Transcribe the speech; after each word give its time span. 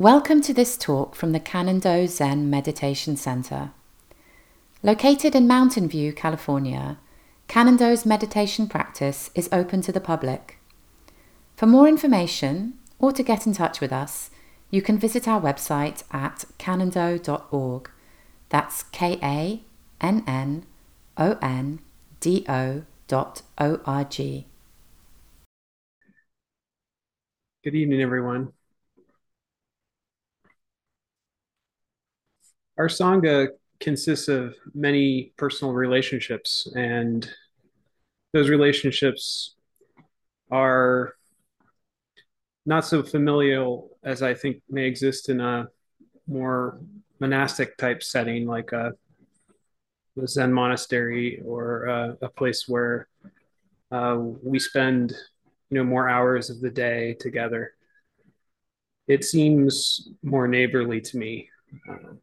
Welcome 0.00 0.40
to 0.44 0.54
this 0.54 0.78
talk 0.78 1.14
from 1.14 1.32
the 1.32 1.38
Kannon-Do 1.38 2.06
Zen 2.06 2.48
Meditation 2.48 3.16
Center. 3.16 3.72
Located 4.82 5.34
in 5.34 5.46
Mountain 5.46 5.88
View, 5.88 6.14
California, 6.14 6.96
Kannon-Do's 7.48 8.06
meditation 8.06 8.66
practice 8.66 9.30
is 9.34 9.50
open 9.52 9.82
to 9.82 9.92
the 9.92 10.00
public. 10.00 10.58
For 11.54 11.66
more 11.66 11.86
information 11.86 12.78
or 12.98 13.12
to 13.12 13.22
get 13.22 13.46
in 13.46 13.52
touch 13.52 13.82
with 13.82 13.92
us, 13.92 14.30
you 14.70 14.80
can 14.80 14.98
visit 14.98 15.28
our 15.28 15.38
website 15.38 16.02
at 16.10 16.46
kannondo.org. 16.58 17.90
That's 18.48 18.84
K 18.84 19.18
A 19.22 19.62
N 20.00 20.24
N 20.26 20.64
O 21.18 21.38
N 21.42 21.80
D 22.20 22.46
O 22.48 22.84
dot 23.06 23.42
O 23.58 23.80
R 23.84 24.04
G. 24.04 24.46
Good 27.62 27.74
evening, 27.74 28.00
everyone. 28.00 28.54
Our 32.80 32.88
Sangha 32.88 33.48
consists 33.78 34.28
of 34.28 34.56
many 34.72 35.34
personal 35.36 35.74
relationships, 35.74 36.66
and 36.74 37.30
those 38.32 38.48
relationships 38.48 39.54
are 40.50 41.12
not 42.64 42.86
so 42.86 43.02
familial 43.02 43.90
as 44.02 44.22
I 44.22 44.32
think 44.32 44.62
may 44.70 44.86
exist 44.86 45.28
in 45.28 45.42
a 45.42 45.68
more 46.26 46.80
monastic 47.18 47.76
type 47.76 48.02
setting, 48.02 48.46
like 48.46 48.72
a, 48.72 48.94
a 50.18 50.26
Zen 50.26 50.50
monastery 50.50 51.42
or 51.44 51.84
a, 51.84 52.16
a 52.22 52.28
place 52.30 52.66
where 52.66 53.08
uh, 53.92 54.16
we 54.42 54.58
spend 54.58 55.12
you 55.68 55.76
know 55.76 55.84
more 55.84 56.08
hours 56.08 56.48
of 56.48 56.62
the 56.62 56.70
day 56.70 57.12
together. 57.20 57.74
It 59.06 59.22
seems 59.26 60.08
more 60.22 60.48
neighborly 60.48 61.02
to 61.02 61.18
me. 61.18 61.50
Uh, 61.86 62.14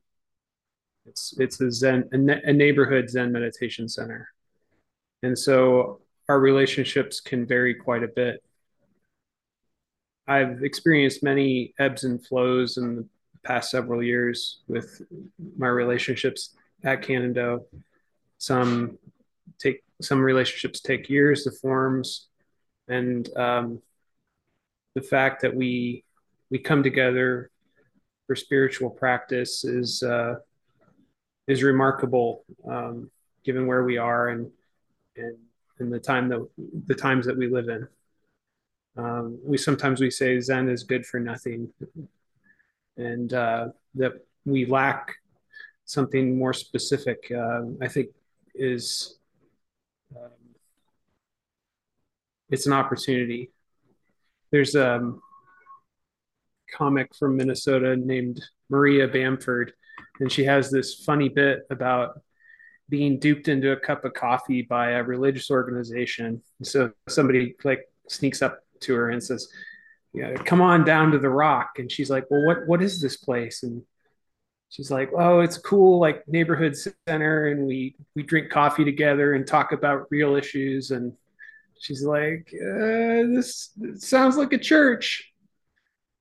it's 1.07 1.37
it's 1.39 1.61
a 1.61 1.71
Zen 1.71 2.09
a, 2.11 2.53
neighborhood 2.53 3.09
Zen 3.09 3.31
meditation 3.31 3.87
center, 3.87 4.29
and 5.23 5.37
so 5.37 6.01
our 6.29 6.39
relationships 6.39 7.19
can 7.19 7.45
vary 7.45 7.73
quite 7.73 8.03
a 8.03 8.07
bit. 8.07 8.43
I've 10.27 10.63
experienced 10.63 11.23
many 11.23 11.73
ebbs 11.79 12.03
and 12.03 12.25
flows 12.25 12.77
in 12.77 12.97
the 12.97 13.07
past 13.43 13.71
several 13.71 14.03
years 14.03 14.59
with 14.67 15.01
my 15.57 15.67
relationships 15.67 16.53
at 16.83 17.01
Kannon-Do. 17.01 17.63
Some 18.37 18.97
take 19.57 19.83
some 20.01 20.19
relationships 20.19 20.81
take 20.81 21.09
years 21.09 21.43
to 21.45 21.51
forms, 21.51 22.27
and 22.87 23.29
um, 23.37 23.81
the 24.95 25.01
fact 25.01 25.41
that 25.41 25.55
we 25.55 26.03
we 26.49 26.59
come 26.59 26.83
together 26.83 27.49
for 28.25 28.35
spiritual 28.35 28.89
practice 28.89 29.63
is 29.63 30.03
uh, 30.03 30.35
is 31.47 31.63
remarkable, 31.63 32.43
um, 32.69 33.09
given 33.43 33.67
where 33.67 33.83
we 33.83 33.97
are 33.97 34.29
and 34.29 34.51
and 35.15 35.37
and 35.79 35.93
the 35.93 35.99
time 35.99 36.27
that 36.29 36.47
the 36.85 36.95
times 36.95 37.25
that 37.25 37.37
we 37.37 37.47
live 37.47 37.69
in. 37.69 37.87
Um, 38.97 39.39
we 39.43 39.57
sometimes 39.57 40.01
we 40.01 40.09
say 40.09 40.39
Zen 40.39 40.69
is 40.69 40.83
good 40.83 41.05
for 41.05 41.19
nothing, 41.19 41.71
and 42.97 43.33
uh, 43.33 43.67
that 43.95 44.13
we 44.45 44.65
lack 44.65 45.15
something 45.85 46.37
more 46.37 46.53
specific. 46.53 47.31
Uh, 47.31 47.61
I 47.81 47.87
think 47.87 48.09
is 48.55 49.17
um, 50.15 50.31
it's 52.49 52.65
an 52.65 52.73
opportunity. 52.73 53.51
There's 54.51 54.75
a 54.75 55.13
comic 56.73 57.15
from 57.15 57.37
Minnesota 57.37 57.95
named 57.95 58.41
Maria 58.69 59.07
Bamford, 59.07 59.73
and 60.19 60.31
she 60.31 60.43
has 60.45 60.69
this 60.69 60.95
funny 60.95 61.29
bit 61.29 61.65
about 61.69 62.21
being 62.89 63.19
duped 63.19 63.47
into 63.47 63.71
a 63.71 63.77
cup 63.77 64.05
of 64.05 64.13
coffee 64.13 64.61
by 64.61 64.91
a 64.91 65.03
religious 65.03 65.51
organization. 65.51 66.41
So 66.63 66.91
somebody 67.09 67.55
like 67.63 67.85
sneaks 68.07 68.41
up 68.41 68.59
to 68.81 68.93
her 68.95 69.09
and 69.09 69.23
says, 69.23 69.51
"Yeah, 70.13 70.33
come 70.35 70.61
on 70.61 70.85
down 70.85 71.11
to 71.11 71.19
the 71.19 71.29
Rock." 71.29 71.79
And 71.79 71.91
she's 71.91 72.09
like, 72.09 72.25
"Well, 72.29 72.45
what 72.45 72.67
what 72.67 72.81
is 72.81 73.01
this 73.01 73.17
place?" 73.17 73.63
And 73.63 73.83
she's 74.69 74.91
like, 74.91 75.11
"Oh, 75.17 75.41
it's 75.41 75.57
cool, 75.57 75.99
like 75.99 76.27
neighborhood 76.27 76.75
center, 77.07 77.47
and 77.47 77.65
we 77.67 77.95
we 78.15 78.23
drink 78.23 78.49
coffee 78.49 78.85
together 78.85 79.33
and 79.33 79.45
talk 79.45 79.71
about 79.71 80.07
real 80.09 80.35
issues." 80.35 80.91
And 80.91 81.13
she's 81.79 82.03
like, 82.03 82.49
uh, 82.53 83.27
"This 83.35 83.71
sounds 83.97 84.37
like 84.37 84.53
a 84.53 84.57
church." 84.57 85.31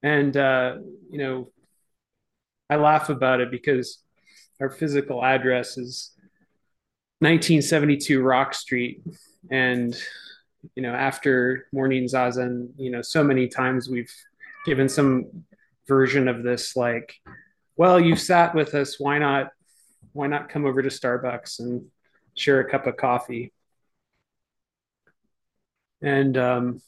And 0.02 0.36
uh, 0.36 0.78
you 1.10 1.18
know, 1.18 1.50
I 2.68 2.76
laugh 2.76 3.08
about 3.08 3.40
it 3.40 3.50
because 3.50 4.02
our 4.60 4.70
physical 4.70 5.24
address 5.24 5.78
is 5.78 6.12
1972 7.20 8.20
Rock 8.22 8.54
Street, 8.54 9.02
and 9.50 9.96
you 10.74 10.82
know, 10.82 10.92
after 10.92 11.66
morning 11.72 12.04
zazen, 12.04 12.70
you 12.76 12.90
know, 12.90 13.02
so 13.02 13.22
many 13.22 13.48
times 13.48 13.88
we've 13.88 14.12
given 14.64 14.88
some 14.88 15.44
version 15.86 16.28
of 16.28 16.42
this, 16.42 16.76
like, 16.76 17.14
well, 17.76 18.00
you've 18.00 18.20
sat 18.20 18.54
with 18.54 18.74
us, 18.74 18.98
why 18.98 19.18
not, 19.18 19.50
why 20.12 20.26
not 20.26 20.48
come 20.48 20.66
over 20.66 20.82
to 20.82 20.88
Starbucks 20.88 21.60
and 21.60 21.86
share 22.34 22.60
a 22.60 22.70
cup 22.70 22.86
of 22.86 22.96
coffee? 22.96 23.52
And 26.02 26.36
um, 26.36 26.82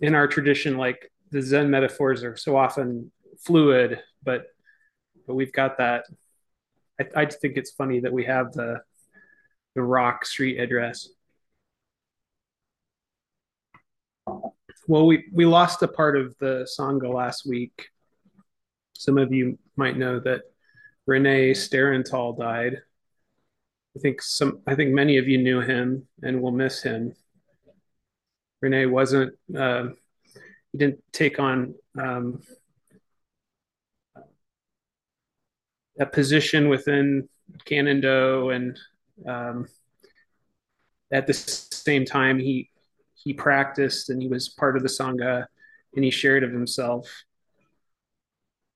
in 0.00 0.14
our 0.14 0.26
tradition, 0.26 0.76
like 0.76 1.10
the 1.30 1.42
Zen 1.42 1.70
metaphors 1.70 2.24
are 2.24 2.36
so 2.36 2.56
often 2.56 3.10
fluid, 3.40 4.00
but 4.22 4.46
but 5.26 5.34
we've 5.34 5.52
got 5.52 5.78
that. 5.78 6.04
I, 7.00 7.22
I 7.22 7.26
think 7.26 7.56
it's 7.56 7.70
funny 7.72 8.00
that 8.00 8.12
we 8.12 8.24
have 8.24 8.52
the 8.52 8.80
the 9.74 9.82
Rock 9.82 10.24
Street 10.24 10.58
address. 10.58 11.08
Well, 14.88 15.06
we, 15.06 15.24
we 15.32 15.46
lost 15.46 15.82
a 15.82 15.88
part 15.88 16.16
of 16.16 16.36
the 16.38 16.66
Sangha 16.78 17.12
last 17.12 17.44
week. 17.44 17.88
Some 18.92 19.18
of 19.18 19.32
you 19.32 19.58
might 19.76 19.98
know 19.98 20.20
that 20.20 20.42
Renee 21.06 21.52
Starenthal 21.52 22.38
died. 22.38 22.82
I 23.96 23.98
think 23.98 24.22
some 24.22 24.60
I 24.66 24.74
think 24.74 24.92
many 24.92 25.18
of 25.18 25.26
you 25.26 25.38
knew 25.38 25.60
him 25.60 26.06
and 26.22 26.40
will 26.40 26.52
miss 26.52 26.82
him. 26.82 27.14
Renee 28.60 28.86
wasn't 28.86 29.34
uh, 29.56 29.88
he 30.72 30.78
didn't 30.78 31.02
take 31.12 31.38
on 31.38 31.74
um, 31.98 32.42
a 35.98 36.06
position 36.06 36.68
within 36.68 37.28
Kannon-Do 37.64 38.50
and 38.50 38.78
um, 39.26 39.68
at 41.12 41.26
the 41.26 41.34
same 41.34 42.04
time 42.04 42.38
he 42.38 42.70
he 43.14 43.32
practiced 43.32 44.10
and 44.10 44.20
he 44.20 44.28
was 44.28 44.48
part 44.48 44.76
of 44.76 44.82
the 44.82 44.88
sangha 44.88 45.46
and 45.94 46.04
he 46.04 46.10
shared 46.10 46.44
of 46.44 46.52
himself. 46.52 47.24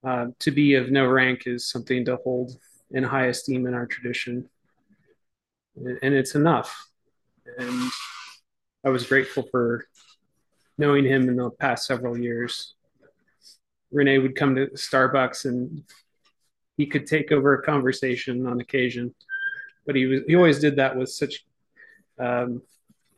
Uh, 0.03 0.29
to 0.39 0.51
be 0.51 0.75
of 0.75 0.91
no 0.91 1.07
rank 1.07 1.43
is 1.47 1.69
something 1.69 2.05
to 2.07 2.17
hold 2.25 2.53
in 2.91 3.05
high 3.05 3.27
esteem 3.27 3.67
in 3.67 3.75
our 3.75 3.87
tradition, 3.87 4.49
and 5.77 6.15
it's 6.15 6.35
enough. 6.35 6.89
And 7.59 7.91
I 8.85 8.89
was 8.89 9.07
grateful 9.07 9.45
for 9.51 9.85
knowing 10.79 11.05
him 11.05 11.29
in 11.29 11.37
the 11.37 11.51
past 11.51 11.87
several 11.87 12.19
years. 12.19 12.75
Renee 13.93 14.19
would 14.19 14.37
come 14.37 14.55
to 14.55 14.69
Starbucks 14.69 15.45
and 15.45 15.85
he 16.81 16.87
could 16.87 17.07
take 17.07 17.31
over 17.31 17.53
a 17.53 17.63
conversation 17.63 18.47
on 18.47 18.59
occasion, 18.59 19.15
but 19.85 19.95
he 19.95 20.07
was 20.07 20.21
he 20.27 20.35
always 20.35 20.59
did 20.59 20.77
that 20.77 20.97
with 20.97 21.11
such 21.11 21.45
um, 22.19 22.63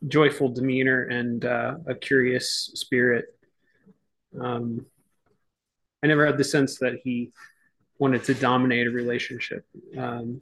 joyful 0.05 0.49
demeanor 0.49 1.03
and 1.03 1.45
uh, 1.45 1.75
a 1.87 1.95
curious 1.95 2.71
spirit. 2.73 3.25
Um, 4.37 4.85
I 6.03 6.07
never 6.07 6.25
had 6.25 6.37
the 6.37 6.43
sense 6.43 6.77
that 6.79 6.95
he 7.05 7.31
wanted 7.99 8.25
to 8.25 8.33
dominate 8.33 8.87
a 8.87 8.91
relationship. 8.91 9.65
Um, 9.97 10.41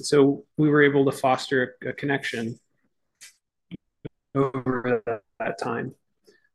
so 0.00 0.46
we 0.56 0.70
were 0.70 0.82
able 0.82 1.04
to 1.04 1.12
foster 1.12 1.76
a, 1.82 1.90
a 1.90 1.92
connection 1.92 2.58
over 4.34 5.02
that, 5.04 5.20
that 5.38 5.58
time, 5.58 5.94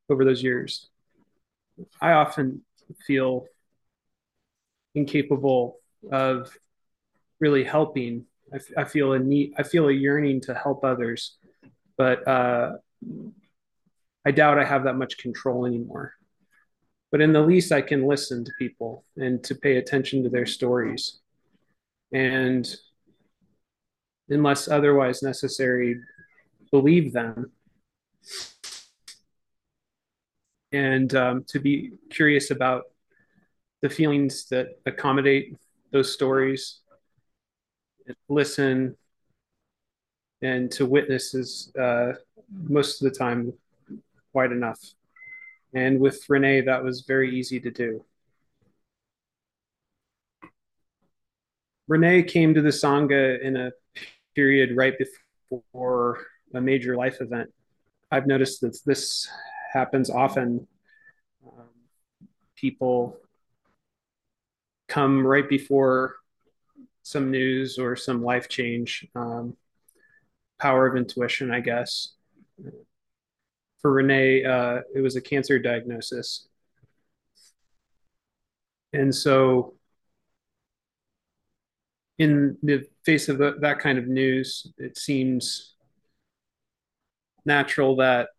over 0.09 0.25
those 0.25 0.41
years. 0.41 0.89
I 2.01 2.13
often 2.13 2.63
feel 3.05 3.45
incapable 4.99 5.77
of 6.11 6.51
really 7.39 7.63
helping. 7.63 8.25
I, 8.77 8.83
feel 8.83 9.13
a 9.13 9.19
need. 9.19 9.53
I 9.57 9.63
feel 9.63 9.89
a 9.89 9.91
yearning 9.91 10.41
to 10.41 10.53
help 10.55 10.83
others, 10.83 11.37
but 11.97 12.27
uh, 12.27 12.77
I 14.25 14.31
doubt 14.31 14.57
I 14.57 14.65
have 14.65 14.85
that 14.85 14.95
much 14.95 15.19
control 15.19 15.67
anymore. 15.67 16.13
But 17.11 17.21
in 17.21 17.31
the 17.31 17.41
least, 17.41 17.71
I 17.71 17.81
can 17.81 18.07
listen 18.07 18.43
to 18.45 18.51
people 18.57 19.03
and 19.17 19.43
to 19.43 19.55
pay 19.55 19.77
attention 19.77 20.23
to 20.23 20.29
their 20.29 20.47
stories, 20.47 21.19
and 22.11 22.67
unless 24.29 24.67
otherwise 24.67 25.21
necessary, 25.21 26.01
believe 26.71 27.13
them. 27.13 27.51
and 30.71 31.15
um, 31.15 31.43
to 31.47 31.59
be 31.59 31.91
curious 32.09 32.51
about 32.51 32.83
the 33.81 33.89
feelings 33.89 34.47
that 34.49 34.79
accommodate 34.85 35.55
those 35.91 36.13
stories, 36.13 36.81
listen, 38.27 38.95
and 40.41 40.71
to 40.71 40.85
witness 40.85 41.33
is 41.33 41.71
uh, 41.79 42.13
most 42.51 43.01
of 43.01 43.11
the 43.11 43.17
time 43.17 43.53
quite 44.31 44.51
enough. 44.51 44.79
And 45.73 45.99
with 45.99 46.23
Renee, 46.29 46.61
that 46.61 46.83
was 46.83 47.01
very 47.01 47.37
easy 47.37 47.59
to 47.59 47.71
do. 47.71 48.03
Renee 51.87 52.23
came 52.23 52.53
to 52.53 52.61
the 52.61 52.69
Sangha 52.69 53.41
in 53.41 53.57
a 53.57 53.71
period 54.35 54.75
right 54.75 54.93
before 55.49 56.25
a 56.53 56.61
major 56.61 56.95
life 56.95 57.19
event. 57.19 57.51
I've 58.11 58.27
noticed 58.27 58.61
that 58.61 58.79
this 58.85 59.27
happens 59.73 60.09
often. 60.09 60.67
Um, 61.45 61.69
people 62.55 63.17
come 64.89 65.25
right 65.25 65.47
before 65.47 66.15
some 67.03 67.31
news 67.31 67.77
or 67.77 67.95
some 67.95 68.23
life 68.23 68.49
change. 68.49 69.07
Um, 69.15 69.55
power 70.59 70.87
of 70.87 70.97
intuition, 70.97 71.51
I 71.51 71.61
guess. 71.61 72.13
For 73.81 73.93
Renee, 73.93 74.43
uh, 74.43 74.81
it 74.93 74.99
was 74.99 75.15
a 75.15 75.21
cancer 75.21 75.57
diagnosis. 75.57 76.47
And 78.91 79.13
so, 79.13 79.75
in 82.17 82.57
the 82.61 82.85
face 83.05 83.29
of 83.29 83.37
the, 83.37 83.55
that 83.61 83.79
kind 83.79 83.97
of 83.97 84.07
news, 84.07 84.67
it 84.77 84.97
seems 84.97 85.75
natural 87.45 87.95
that 87.97 88.29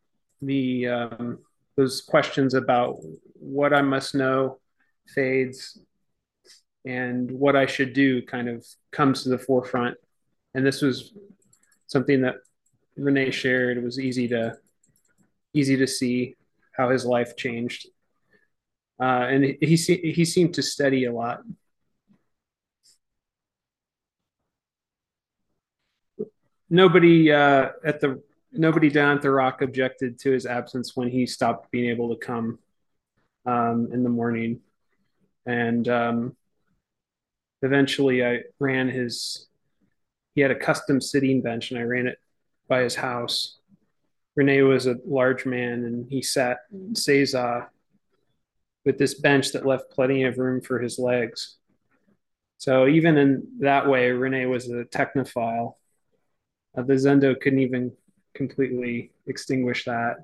the 0.42 0.86
um, 0.88 1.38
those 1.76 2.02
questions 2.02 2.52
about 2.52 2.96
what 3.34 3.72
I 3.72 3.80
must 3.80 4.14
know 4.14 4.58
fades 5.14 5.78
and 6.84 7.30
what 7.30 7.56
I 7.56 7.66
should 7.66 7.92
do 7.92 8.22
kind 8.22 8.48
of 8.48 8.66
comes 8.90 9.22
to 9.22 9.28
the 9.28 9.38
forefront. 9.38 9.96
And 10.54 10.66
this 10.66 10.80
was 10.82 11.12
something 11.86 12.22
that 12.22 12.36
Renee 12.96 13.30
shared. 13.30 13.76
It 13.76 13.84
was 13.84 13.98
easy 13.98 14.28
to 14.28 14.56
easy 15.52 15.76
to 15.76 15.86
see 15.86 16.36
how 16.76 16.90
his 16.90 17.04
life 17.04 17.36
changed, 17.36 17.88
uh, 19.00 19.26
and 19.28 19.44
he 19.44 19.76
he 19.76 20.24
seemed 20.24 20.54
to 20.54 20.62
study 20.62 21.04
a 21.04 21.12
lot. 21.12 21.40
Nobody 26.68 27.32
uh, 27.32 27.70
at 27.84 28.00
the 28.00 28.22
nobody 28.52 28.90
down 28.90 29.16
at 29.16 29.22
the 29.22 29.30
rock 29.30 29.62
objected 29.62 30.18
to 30.20 30.30
his 30.30 30.46
absence 30.46 30.96
when 30.96 31.08
he 31.08 31.26
stopped 31.26 31.70
being 31.70 31.90
able 31.90 32.14
to 32.14 32.24
come 32.24 32.58
um, 33.46 33.88
in 33.92 34.02
the 34.02 34.08
morning, 34.08 34.60
and 35.46 35.88
um, 35.88 36.36
eventually 37.62 38.24
I 38.24 38.40
ran 38.58 38.88
his. 38.88 39.46
He 40.34 40.40
had 40.40 40.50
a 40.50 40.58
custom 40.58 41.00
sitting 41.00 41.42
bench, 41.42 41.70
and 41.70 41.80
I 41.80 41.82
ran 41.82 42.06
it 42.06 42.18
by 42.68 42.82
his 42.82 42.94
house. 42.94 43.58
Rene 44.36 44.62
was 44.62 44.86
a 44.86 44.96
large 45.04 45.44
man, 45.44 45.84
and 45.84 46.06
he 46.08 46.22
sat 46.22 46.58
seiza 46.92 47.66
with 48.84 48.96
this 48.96 49.14
bench 49.14 49.52
that 49.52 49.66
left 49.66 49.90
plenty 49.90 50.24
of 50.24 50.38
room 50.38 50.60
for 50.60 50.78
his 50.78 50.98
legs. 50.98 51.56
So 52.58 52.86
even 52.86 53.16
in 53.16 53.48
that 53.60 53.88
way, 53.88 54.10
Rene 54.10 54.46
was 54.46 54.68
a 54.68 54.84
technophile. 54.84 55.74
Uh, 56.76 56.82
the 56.82 56.94
Zendo 56.94 57.38
couldn't 57.38 57.60
even 57.60 57.92
completely 58.34 59.12
extinguish 59.26 59.84
that. 59.84 60.16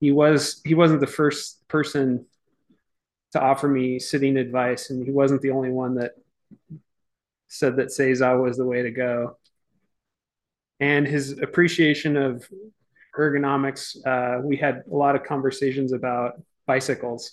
He 0.00 0.10
was 0.10 0.60
he 0.64 0.74
wasn't 0.74 1.00
the 1.00 1.06
first 1.06 1.66
person 1.68 2.26
to 3.34 3.40
offer 3.40 3.66
me 3.66 3.98
sitting 3.98 4.36
advice, 4.36 4.90
and 4.90 5.04
he 5.04 5.10
wasn't 5.10 5.42
the 5.42 5.50
only 5.50 5.70
one 5.70 5.96
that 5.96 6.12
said 7.48 7.74
that 7.76 7.88
Seiza 7.88 8.40
was 8.40 8.56
the 8.56 8.64
way 8.64 8.82
to 8.82 8.92
go. 8.92 9.38
And 10.78 11.04
his 11.04 11.32
appreciation 11.42 12.16
of 12.16 12.48
ergonomics, 13.18 13.96
uh, 14.06 14.40
we 14.40 14.56
had 14.56 14.84
a 14.88 14.94
lot 14.94 15.16
of 15.16 15.24
conversations 15.24 15.92
about 15.92 16.40
bicycles, 16.64 17.32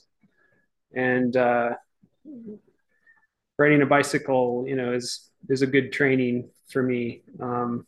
and 0.91 1.37
uh, 1.37 1.75
riding 3.59 3.83
a 3.83 3.85
bicycle, 3.85 4.65
you 4.67 4.75
know, 4.75 4.93
is 4.93 5.29
is 5.49 5.61
a 5.61 5.67
good 5.67 5.91
training 5.91 6.49
for 6.71 6.81
me. 6.81 7.21
Um, 7.39 7.85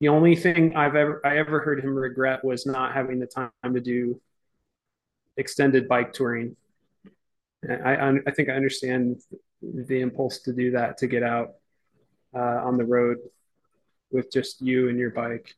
the 0.00 0.08
only 0.08 0.36
thing 0.36 0.76
I've 0.76 0.94
ever 0.94 1.22
I 1.24 1.38
ever 1.38 1.60
heard 1.60 1.82
him 1.82 1.94
regret 1.94 2.44
was 2.44 2.66
not 2.66 2.92
having 2.92 3.18
the 3.18 3.26
time 3.26 3.50
to 3.72 3.80
do 3.80 4.20
extended 5.38 5.88
bike 5.88 6.12
touring. 6.12 6.54
I 7.68 8.18
I 8.26 8.30
think 8.30 8.48
I 8.48 8.52
understand 8.52 9.20
the 9.62 10.00
impulse 10.00 10.40
to 10.40 10.52
do 10.52 10.72
that 10.72 10.98
to 10.98 11.06
get 11.06 11.22
out 11.22 11.54
uh, 12.34 12.38
on 12.38 12.76
the 12.76 12.84
road 12.84 13.18
with 14.10 14.30
just 14.32 14.60
you 14.60 14.88
and 14.88 14.98
your 14.98 15.10
bike. 15.10 15.54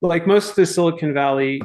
Like 0.00 0.26
most 0.26 0.50
of 0.50 0.56
the 0.56 0.66
Silicon 0.66 1.14
Valley, 1.14 1.62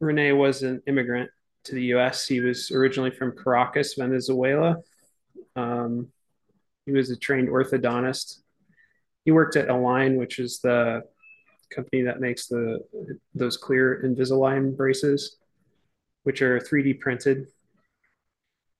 Rene 0.00 0.32
was 0.32 0.62
an 0.62 0.82
immigrant 0.86 1.30
to 1.64 1.74
the 1.74 1.84
US. 1.94 2.26
He 2.26 2.40
was 2.40 2.70
originally 2.70 3.10
from 3.10 3.36
Caracas, 3.36 3.94
Venezuela. 3.94 4.76
Um, 5.54 6.08
he 6.84 6.92
was 6.92 7.10
a 7.10 7.16
trained 7.16 7.48
orthodontist 7.48 8.40
he 9.26 9.32
worked 9.32 9.56
at 9.56 9.68
Align, 9.68 10.16
which 10.16 10.38
is 10.38 10.60
the 10.60 11.02
company 11.70 12.02
that 12.02 12.20
makes 12.20 12.46
the 12.46 12.78
those 13.34 13.56
clear 13.56 14.00
Invisalign 14.04 14.76
braces, 14.76 15.36
which 16.26 16.42
are 16.42 16.58
3D 16.58 16.98
printed. 16.98 17.46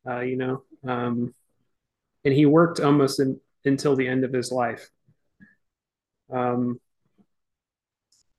Uh, 0.04 0.19
you 0.19 0.37
know, 0.37 0.64
um, 0.84 1.32
and 2.25 2.34
he 2.34 2.44
worked 2.44 2.81
almost 2.81 3.20
in, 3.20 3.40
until 3.64 3.94
the 3.94 4.08
end 4.08 4.25
of 4.25 4.32
his 4.32 4.50
life. 4.50 4.90
Um, 6.28 6.81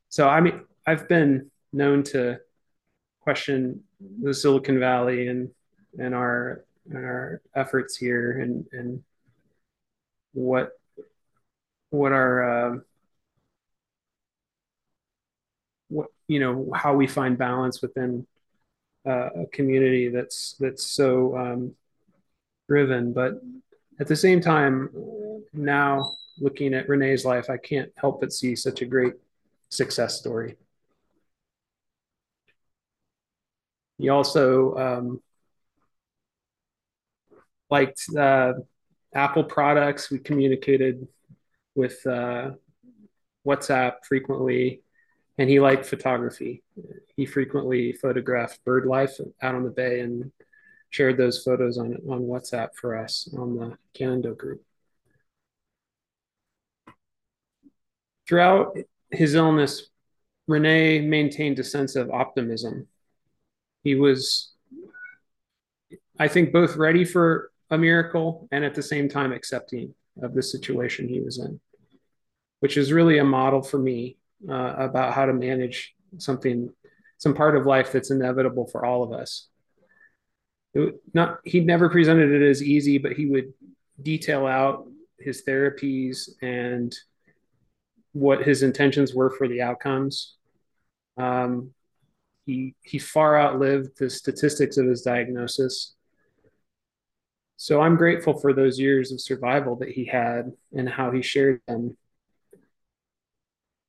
so 0.09 0.27
I 0.27 0.42
mean, 0.42 0.59
I've 0.86 1.07
been 1.07 1.50
known 1.71 2.04
to 2.04 2.39
question 3.21 3.86
the 4.21 4.33
Silicon 4.33 4.77
Valley 4.77 5.30
and 5.30 5.51
and 5.98 6.13
our 6.13 6.65
and 6.89 6.98
our 6.98 7.42
efforts 7.56 7.95
here 7.95 8.42
and 8.42 8.65
and 8.74 9.03
what 10.33 10.71
what 11.92 12.12
our 12.12 12.75
uh, 12.75 12.80
what 15.88 16.07
you 16.27 16.42
know 16.42 16.69
how 16.75 16.94
we 16.94 17.07
find 17.07 17.38
balance 17.38 17.81
within 17.81 18.27
uh, 19.07 19.29
a 19.43 19.45
community 19.47 20.09
that's 20.09 20.55
that's 20.59 20.85
so 20.85 21.37
um, 21.37 21.75
driven. 22.67 23.13
But 23.13 23.41
at 23.99 24.07
the 24.07 24.15
same 24.15 24.41
time 24.41 24.89
now 25.53 26.11
looking 26.39 26.75
at 26.75 26.87
renee's 26.87 27.25
life 27.25 27.49
i 27.49 27.57
can't 27.57 27.91
help 27.95 28.21
but 28.21 28.31
see 28.31 28.55
such 28.55 28.83
a 28.83 28.85
great 28.85 29.13
success 29.69 30.17
story. 30.17 30.55
He 33.97 34.09
also 34.09 34.75
um, 34.75 35.21
liked 37.69 38.01
uh, 38.15 38.53
apple 39.13 39.43
products. 39.43 40.11
We 40.11 40.19
communicated 40.19 41.07
with 41.75 42.05
uh, 42.05 42.51
WhatsApp 43.45 43.93
frequently, 44.07 44.81
and 45.38 45.50
he 45.50 45.60
liked 45.60 45.86
photography. 45.86 46.63
He 47.15 47.25
frequently 47.25 47.94
photographed 47.94 48.63
bird 48.63 48.86
life 48.86 49.20
out 49.41 49.56
on 49.56 49.63
the 49.63 49.70
bay 49.70 50.00
and 50.01 50.32
shared 50.89 51.17
those 51.17 51.44
photos 51.44 51.77
on 51.77 51.98
on 52.10 52.22
WhatsApp 52.22 52.75
for 52.75 52.98
us 52.98 53.29
on 53.38 53.56
the 53.56 53.77
Kannon-Do 53.94 54.36
group. 54.36 54.63
Throughout 58.27 58.77
his 59.12 59.36
illness, 59.36 59.89
Rene 60.48 61.01
maintained 61.01 61.60
a 61.60 61.63
sense 61.63 61.96
of 61.96 62.10
optimism. 62.10 62.88
He 63.84 63.96
was, 63.96 64.51
I 66.20 66.27
think, 66.27 66.51
both 66.51 66.75
ready 66.75 67.06
for 67.06 67.51
a 67.70 67.77
miracle 67.77 68.48
and 68.51 68.65
at 68.65 68.75
the 68.75 68.84
same 68.84 69.08
time 69.08 69.32
accepting 69.32 69.94
of 70.22 70.34
the 70.34 70.41
situation 70.41 71.08
he 71.08 71.20
was 71.20 71.38
in 71.38 71.60
which 72.60 72.77
is 72.77 72.91
really 72.91 73.17
a 73.17 73.24
model 73.24 73.62
for 73.62 73.77
me 73.77 74.17
uh, 74.50 74.74
about 74.77 75.13
how 75.13 75.25
to 75.25 75.34
manage 75.34 75.94
something, 76.17 76.70
some 77.17 77.34
part 77.34 77.56
of 77.56 77.65
life 77.65 77.91
that's 77.91 78.12
inevitable 78.12 78.67
for 78.67 78.86
all 78.86 79.03
of 79.03 79.12
us. 79.12 79.48
It, 80.74 80.96
not 81.13 81.39
he 81.44 81.62
never 81.62 81.89
presented 81.89 82.32
it 82.32 82.48
as 82.48 82.62
easy, 82.62 82.98
but 82.98 83.13
he 83.13 83.25
would 83.25 83.53
detail 84.01 84.46
out 84.46 84.88
his 85.20 85.44
therapies 85.44 86.29
and 86.41 86.96
what 88.13 88.44
his 88.44 88.63
intentions 88.63 89.13
were 89.13 89.29
for 89.29 89.48
the 89.48 89.62
outcomes. 89.62 90.36
Um, 91.17 91.74
he 92.46 92.75
he 92.84 93.00
far 93.00 93.39
outlived 93.39 93.98
the 93.98 94.10
statistics 94.10 94.77
of 94.77 94.88
his 94.88 95.01
diagnosis. 95.01 95.96
So 97.58 97.82
I'm 97.82 97.98
grateful 97.98 98.39
for 98.39 98.53
those 98.53 98.79
years 98.79 99.12
of 99.12 99.20
survival 99.20 99.77
that 99.77 99.89
he 99.89 100.06
had 100.06 100.51
and 100.75 100.88
how 100.88 101.12
he 101.12 101.24
shared 101.24 101.62
them 101.67 101.98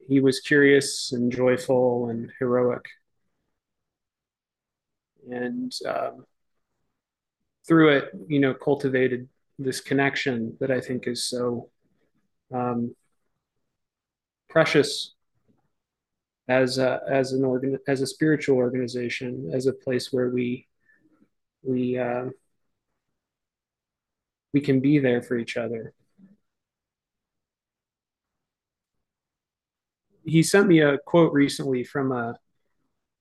he 0.09 0.21
was 0.21 0.41
curious 0.41 1.13
and 1.13 1.31
joyful 1.31 2.09
and 2.09 2.33
heroic. 2.39 2.87
And 5.31 5.71
um, 5.87 6.25
through 7.67 7.91
it, 7.91 8.11
you 8.27 8.41
know, 8.41 8.55
cultivated 8.55 9.29
this 9.59 9.81
connection 9.81 10.57
that 10.61 10.71
I 10.71 10.81
think 10.81 11.07
is 11.07 11.29
so 11.29 11.69
um, 12.53 12.95
precious 14.49 15.15
as 16.49 16.79
a, 16.79 17.01
as 17.07 17.33
an 17.33 17.45
organ 17.45 17.79
as 17.87 18.01
a 18.01 18.07
spiritual 18.07 18.57
organization, 18.57 19.51
as 19.53 19.67
a 19.67 19.73
place 19.73 20.11
where 20.11 20.31
we 20.31 20.67
we 21.63 21.99
uh, 21.99 22.27
we 24.55 24.63
can 24.63 24.81
be 24.81 24.99
there 24.99 25.21
for 25.23 25.37
each 25.37 25.59
other. 25.59 25.93
He 30.29 30.43
sent 30.43 30.69
me 30.69 30.81
a 30.81 30.99
quote 30.99 31.33
recently 31.33 31.85
from 31.85 32.13
a 32.13 32.39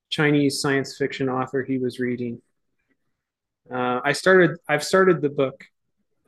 Chinese 0.09 0.61
science 0.61 0.97
fiction 0.97 1.29
author 1.29 1.63
he 1.63 1.77
was 1.77 1.99
reading. 1.99 2.41
Uh, 3.71 4.01
I 4.03 4.11
started. 4.11 4.57
I've 4.67 4.83
started 4.83 5.21
the 5.21 5.29
book. 5.29 5.65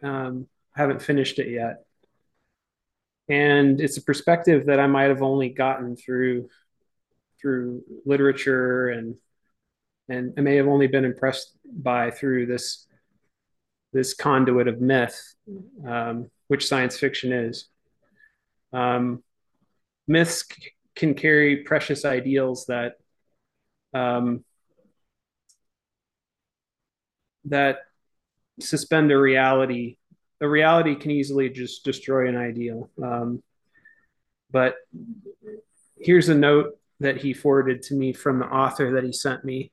Um, 0.01 0.47
haven't 0.75 1.01
finished 1.01 1.39
it 1.39 1.49
yet, 1.49 1.85
and 3.27 3.81
it's 3.81 3.97
a 3.97 4.01
perspective 4.01 4.67
that 4.67 4.79
I 4.79 4.87
might 4.87 5.09
have 5.09 5.21
only 5.21 5.49
gotten 5.49 5.95
through 5.95 6.49
through 7.41 7.83
literature 8.05 8.89
and 8.89 9.15
and 10.09 10.33
I 10.37 10.41
may 10.41 10.55
have 10.55 10.67
only 10.67 10.87
been 10.87 11.05
impressed 11.05 11.55
by 11.65 12.11
through 12.11 12.47
this 12.47 12.87
this 13.91 14.13
conduit 14.13 14.67
of 14.67 14.81
myth, 14.81 15.35
um, 15.85 16.29
which 16.47 16.67
science 16.67 16.97
fiction 16.97 17.31
is. 17.31 17.67
Um, 18.71 19.23
myths 20.09 20.43
c- 20.51 20.71
can 20.95 21.13
carry 21.13 21.57
precious 21.57 22.03
ideals 22.03 22.65
that 22.65 22.93
um, 23.93 24.43
that 27.45 27.79
suspend 28.59 29.11
a 29.11 29.17
reality. 29.17 29.97
A 30.41 30.47
reality 30.47 30.95
can 30.95 31.11
easily 31.11 31.49
just 31.49 31.85
destroy 31.85 32.27
an 32.27 32.35
ideal. 32.35 32.89
Um, 33.01 33.41
but 34.51 34.75
here's 35.97 36.29
a 36.29 36.35
note 36.35 36.77
that 36.99 37.17
he 37.17 37.33
forwarded 37.33 37.81
to 37.83 37.95
me 37.95 38.13
from 38.13 38.39
the 38.39 38.45
author 38.45 38.93
that 38.93 39.03
he 39.03 39.13
sent 39.13 39.45
me. 39.45 39.71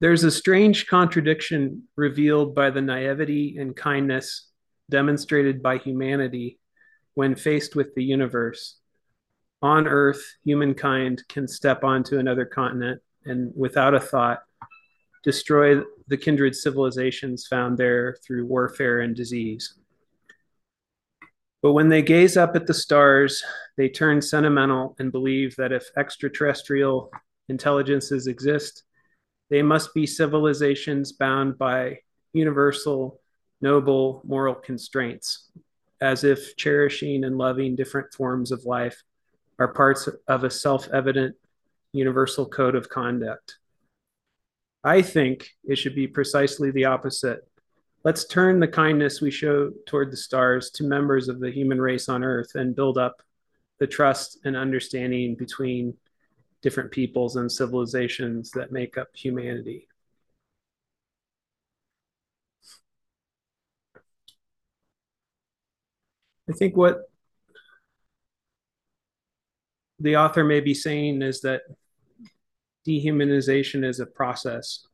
There's 0.00 0.24
a 0.24 0.30
strange 0.30 0.86
contradiction 0.86 1.84
revealed 1.96 2.54
by 2.54 2.70
the 2.70 2.82
naivety 2.82 3.56
and 3.58 3.74
kindness 3.74 4.48
demonstrated 4.90 5.62
by 5.62 5.78
humanity 5.78 6.58
when 7.14 7.34
faced 7.34 7.76
with 7.76 7.94
the 7.94 8.04
universe. 8.04 8.76
On 9.62 9.86
Earth, 9.86 10.22
humankind 10.44 11.22
can 11.28 11.48
step 11.48 11.84
onto 11.84 12.18
another 12.18 12.44
continent 12.44 13.00
and, 13.24 13.52
without 13.56 13.94
a 13.94 14.00
thought, 14.00 14.42
destroy 15.22 15.80
the 16.08 16.16
kindred 16.16 16.54
civilizations 16.54 17.46
found 17.46 17.78
there 17.78 18.16
through 18.24 18.46
warfare 18.46 19.00
and 19.00 19.16
disease. 19.16 19.74
But 21.62 21.72
when 21.72 21.88
they 21.88 22.02
gaze 22.02 22.36
up 22.36 22.54
at 22.56 22.66
the 22.66 22.74
stars, 22.74 23.42
they 23.78 23.88
turn 23.88 24.20
sentimental 24.20 24.94
and 24.98 25.10
believe 25.10 25.56
that 25.56 25.72
if 25.72 25.88
extraterrestrial 25.96 27.10
intelligences 27.48 28.26
exist, 28.26 28.84
they 29.48 29.62
must 29.62 29.94
be 29.94 30.06
civilizations 30.06 31.12
bound 31.12 31.56
by 31.56 32.00
universal, 32.34 33.20
noble 33.62 34.20
moral 34.26 34.54
constraints, 34.54 35.50
as 36.04 36.22
if 36.22 36.54
cherishing 36.56 37.24
and 37.24 37.38
loving 37.38 37.74
different 37.74 38.12
forms 38.12 38.52
of 38.52 38.66
life 38.66 39.02
are 39.58 39.72
parts 39.72 40.06
of 40.28 40.44
a 40.44 40.50
self 40.50 40.86
evident 40.92 41.34
universal 41.92 42.46
code 42.46 42.74
of 42.74 42.90
conduct. 42.90 43.56
I 44.84 45.00
think 45.00 45.48
it 45.64 45.76
should 45.76 45.94
be 45.94 46.06
precisely 46.06 46.70
the 46.70 46.84
opposite. 46.84 47.48
Let's 48.04 48.26
turn 48.26 48.60
the 48.60 48.68
kindness 48.68 49.22
we 49.22 49.30
show 49.30 49.70
toward 49.86 50.12
the 50.12 50.18
stars 50.18 50.70
to 50.72 50.84
members 50.84 51.28
of 51.28 51.40
the 51.40 51.50
human 51.50 51.80
race 51.80 52.10
on 52.10 52.22
earth 52.22 52.54
and 52.54 52.76
build 52.76 52.98
up 52.98 53.22
the 53.78 53.86
trust 53.86 54.40
and 54.44 54.54
understanding 54.54 55.36
between 55.36 55.94
different 56.60 56.90
peoples 56.90 57.36
and 57.36 57.50
civilizations 57.50 58.50
that 58.50 58.72
make 58.72 58.98
up 58.98 59.08
humanity. 59.14 59.88
I 66.48 66.52
think 66.52 66.76
what 66.76 67.10
the 69.98 70.16
author 70.16 70.44
may 70.44 70.60
be 70.60 70.74
saying 70.74 71.22
is 71.22 71.40
that 71.42 71.62
dehumanization 72.86 73.84
is 73.84 74.00
a 74.00 74.06
process. 74.06 74.86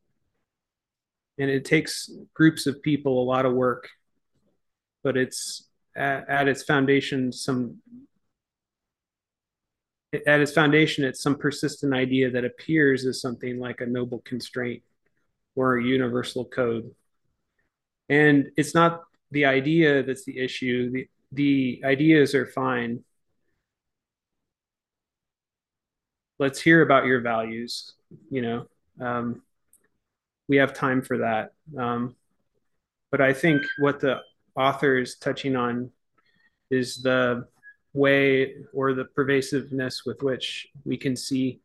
And 1.39 1.51
it 1.51 1.65
takes 1.65 2.11
groups 2.35 2.67
of 2.67 2.83
people 2.83 3.23
a 3.23 3.25
lot 3.25 3.47
of 3.47 3.55
work 3.55 3.89
but 5.03 5.17
it's 5.17 5.69
at, 5.97 6.29
at 6.29 6.49
its 6.49 6.63
foundation 6.63 7.33
some 7.33 7.81
at 10.27 10.41
its 10.41 10.53
foundation 10.53 11.05
it's 11.05 11.23
some 11.23 11.37
persistent 11.37 11.95
idea 11.95 12.31
that 12.31 12.45
appears 12.45 13.07
as 13.07 13.21
something 13.21 13.59
like 13.59 13.81
a 13.81 13.87
noble 13.87 14.21
constraint 14.25 14.83
or 15.55 15.77
a 15.77 15.85
universal 15.85 16.45
code. 16.45 16.91
And 18.09 18.51
it's 18.57 18.75
not 18.75 19.03
the 19.31 19.45
idea 19.45 20.03
that's 20.03 20.25
the 20.25 20.39
issue. 20.39 20.91
The 20.91 21.09
the 21.33 21.81
ideas 21.85 22.35
are 22.35 22.47
fine. 22.47 23.05
Let's 26.39 26.61
hear 26.61 26.83
about 26.83 27.05
your 27.05 27.21
values 27.21 27.95
you 28.31 28.43
know 28.43 28.67
um, 29.01 29.43
we 30.49 30.57
have 30.57 30.75
time 30.75 31.03
for 31.03 31.19
that. 31.19 31.53
Um, 31.79 32.17
but 33.11 33.21
i 33.21 33.33
think 33.33 33.63
what 33.79 34.01
the 34.01 34.21
author 34.57 34.99
is 34.99 35.17
touching 35.17 35.57
on 35.57 35.91
is 36.71 37.03
the 37.03 37.47
way 37.93 38.55
or 38.73 38.95
the 38.95 39.05
pervasiveness 39.05 40.05
with 40.07 40.23
which 40.23 40.69
we 40.85 40.97
can 40.97 41.17
see 41.17 41.61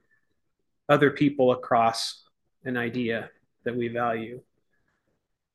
other 0.89 1.11
people 1.11 1.51
across 1.51 2.23
an 2.63 2.77
idea 2.77 3.29
that 3.63 3.75
we 3.75 3.87
value. 3.87 4.41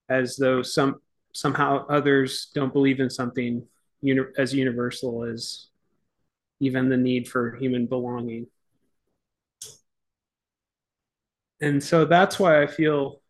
As 0.08 0.36
though 0.36 0.62
some 0.62 1.00
somehow 1.32 1.86
others 1.88 2.50
don't 2.54 2.72
believe 2.72 3.00
in 3.00 3.10
something 3.10 3.66
uni- 4.02 4.32
as 4.38 4.54
universal 4.54 5.24
as 5.24 5.66
even 6.60 6.88
the 6.88 6.96
need 6.96 7.28
for 7.28 7.56
human 7.56 7.86
belonging 7.86 8.46
and 11.60 11.82
so 11.82 12.04
that's 12.04 12.38
why 12.38 12.62
I 12.62 12.66
feel 12.66 13.20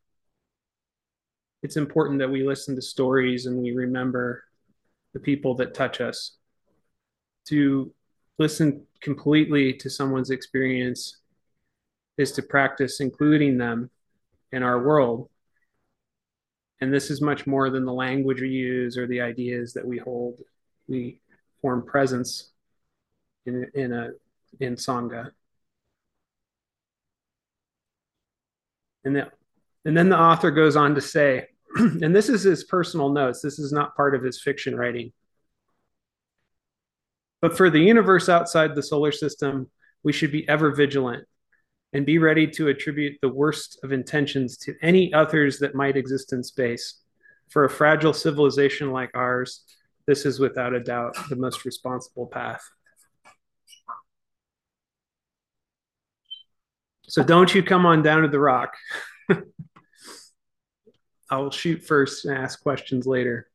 it's 1.63 1.77
important 1.77 2.21
that 2.21 2.31
we 2.31 2.47
listen 2.47 2.75
to 2.77 2.83
stories 2.83 3.47
and 3.47 3.61
we 3.61 3.73
remember 3.73 4.45
the 5.13 5.21
people 5.21 5.55
that 5.57 5.75
touch 5.75 6.01
us. 6.01 6.37
To 7.49 7.93
listen 8.39 8.87
completely 9.01 9.73
to 9.75 9.91
someone's 9.91 10.31
experience 10.31 11.19
is 12.17 12.33
to 12.33 12.43
practice 12.43 13.01
including 13.01 13.59
them 13.59 13.91
in 14.53 14.63
our 14.63 14.81
world. 14.81 15.29
And 16.81 16.95
this 16.95 17.11
is 17.11 17.21
much 17.21 17.47
more 17.47 17.69
than 17.69 17.85
the 17.85 17.93
language 17.93 18.41
we 18.41 18.49
use 18.49 18.97
or 18.97 19.07
the 19.07 19.21
ideas 19.21 19.73
that 19.75 19.87
we 19.87 19.99
hold. 19.99 20.39
We 20.91 21.21
form 21.63 21.87
presence 21.87 22.51
in, 23.47 23.71
in 23.75 23.93
a 23.93 24.11
in 24.59 24.75
Sangha. 24.75 25.31
And, 29.05 29.17
the, 29.17 29.29
and 29.85 29.97
then 29.97 30.09
the 30.09 30.19
author 30.19 30.51
goes 30.51 30.77
on 30.77 30.95
to 30.97 31.01
say, 31.01 31.47
and 31.77 32.15
this 32.15 32.29
is 32.29 32.43
his 32.43 32.65
personal 32.65 33.11
notes, 33.11 33.41
this 33.41 33.59
is 33.59 33.73
not 33.73 33.97
part 33.97 34.15
of 34.15 34.23
his 34.23 34.43
fiction 34.43 34.77
writing. 34.77 35.13
But 37.41 37.57
for 37.57 37.71
the 37.71 37.81
universe 37.81 38.29
outside 38.29 38.75
the 38.75 38.83
solar 38.83 39.13
system, 39.13 39.71
we 40.03 40.13
should 40.13 40.33
be 40.33 40.47
ever 40.49 40.75
vigilant 40.75 41.27
and 41.93 42.05
be 42.05 42.19
ready 42.19 42.47
to 42.47 42.69
attribute 42.69 43.19
the 43.23 43.29
worst 43.29 43.79
of 43.83 43.93
intentions 43.93 44.57
to 44.59 44.75
any 44.83 45.13
others 45.15 45.59
that 45.59 45.75
might 45.75 45.97
exist 45.97 46.33
in 46.33 46.43
space. 46.43 47.01
For 47.49 47.65
a 47.65 47.71
fragile 47.71 48.13
civilization 48.13 48.93
like 48.93 49.11
ours, 49.15 49.65
this 50.11 50.27
is 50.27 50.41
without 50.41 50.75
a 50.75 50.81
doubt 50.81 51.17
the 51.29 51.37
most 51.37 51.65
responsible 51.65 52.27
path. 52.27 52.69
So 57.07 57.23
don't 57.23 57.55
you 57.55 57.63
come 57.63 57.87
on 57.87 58.03
down 58.03 58.23
to 58.23 58.29
the 58.29 58.41
rock. 58.41 58.75
I'll 61.31 61.53
shoot 61.53 61.85
first 61.85 62.25
and 62.25 62.37
ask 62.37 62.61
questions 62.61 63.07
later. 63.07 63.49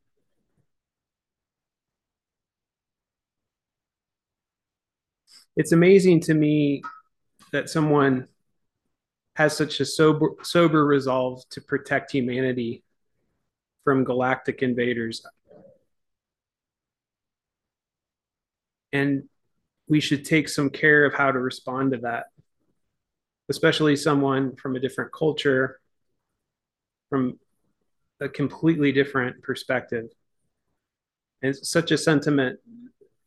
It's 5.58 5.74
amazing 5.74 6.22
to 6.22 6.34
me 6.34 6.84
that 7.52 7.70
someone 7.70 8.30
has 9.36 9.58
such 9.58 9.82
a 9.82 9.86
sober, 9.86 10.30
sober 10.42 10.86
resolve 10.86 11.42
to 11.50 11.60
protect 11.60 12.14
humanity 12.14 12.86
from 13.84 14.06
galactic 14.06 14.62
invaders. 14.62 15.22
And 18.96 19.24
we 19.88 20.00
should 20.00 20.24
take 20.24 20.48
some 20.48 20.70
care 20.70 21.06
of 21.06 21.14
how 21.14 21.30
to 21.32 21.40
respond 21.40 21.92
to 21.92 21.98
that, 22.00 22.28
especially 23.50 23.96
someone 23.98 24.56
from 24.56 24.76
a 24.76 24.80
different 24.80 25.12
culture, 25.12 25.80
from 27.10 27.38
a 28.22 28.30
completely 28.30 28.92
different 28.94 29.44
perspective. 29.44 30.06
And 31.42 31.54
such 31.56 31.92
a 31.92 31.98
sentiment. 31.98 32.60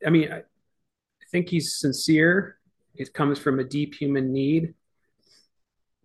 I 0.05 0.11
mean, 0.11 0.33
I, 0.33 0.39
I 0.39 1.27
think 1.31 1.51
he's 1.51 1.75
sincere. 1.75 2.57
It 2.97 3.13
comes 3.13 3.39
from 3.39 3.61
a 3.61 3.65
deep 3.65 3.95
human 3.95 4.33
need. 4.33 4.75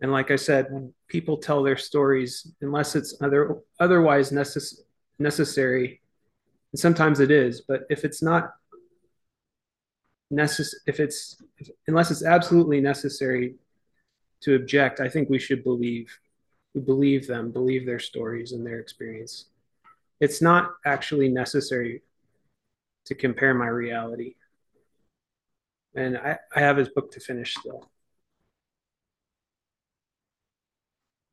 And 0.02 0.12
like 0.12 0.30
I 0.30 0.36
said, 0.36 0.66
when 0.70 0.92
people 1.08 1.38
tell 1.38 1.62
their 1.62 1.78
stories, 1.78 2.52
unless 2.60 2.94
it's 2.94 3.16
other 3.22 3.56
otherwise 3.80 4.30
necess- 4.30 4.82
necessary, 5.18 6.02
and 6.72 6.78
sometimes 6.78 7.18
it 7.20 7.30
is, 7.30 7.62
but 7.62 7.86
if 7.88 8.04
it's 8.04 8.22
not 8.22 8.52
necessary, 10.34 10.80
if 10.86 11.00
it's 11.00 11.36
if, 11.58 11.70
unless 11.86 12.10
it's 12.10 12.24
absolutely 12.24 12.80
necessary 12.80 13.54
to 14.42 14.54
object, 14.54 15.00
I 15.00 15.08
think 15.08 15.28
we 15.28 15.38
should 15.38 15.64
believe 15.64 16.18
we 16.74 16.80
believe 16.80 17.26
them, 17.26 17.52
believe 17.52 17.86
their 17.86 18.00
stories 18.00 18.52
and 18.52 18.66
their 18.66 18.80
experience. 18.80 19.46
It's 20.20 20.42
not 20.42 20.74
actually 20.84 21.28
necessary 21.28 22.02
to 23.06 23.14
compare 23.14 23.54
my 23.54 23.68
reality. 23.68 24.34
And 25.94 26.18
I, 26.18 26.38
I 26.54 26.60
have 26.60 26.76
his 26.76 26.88
book 26.88 27.12
to 27.12 27.20
finish 27.20 27.54
still. 27.54 27.88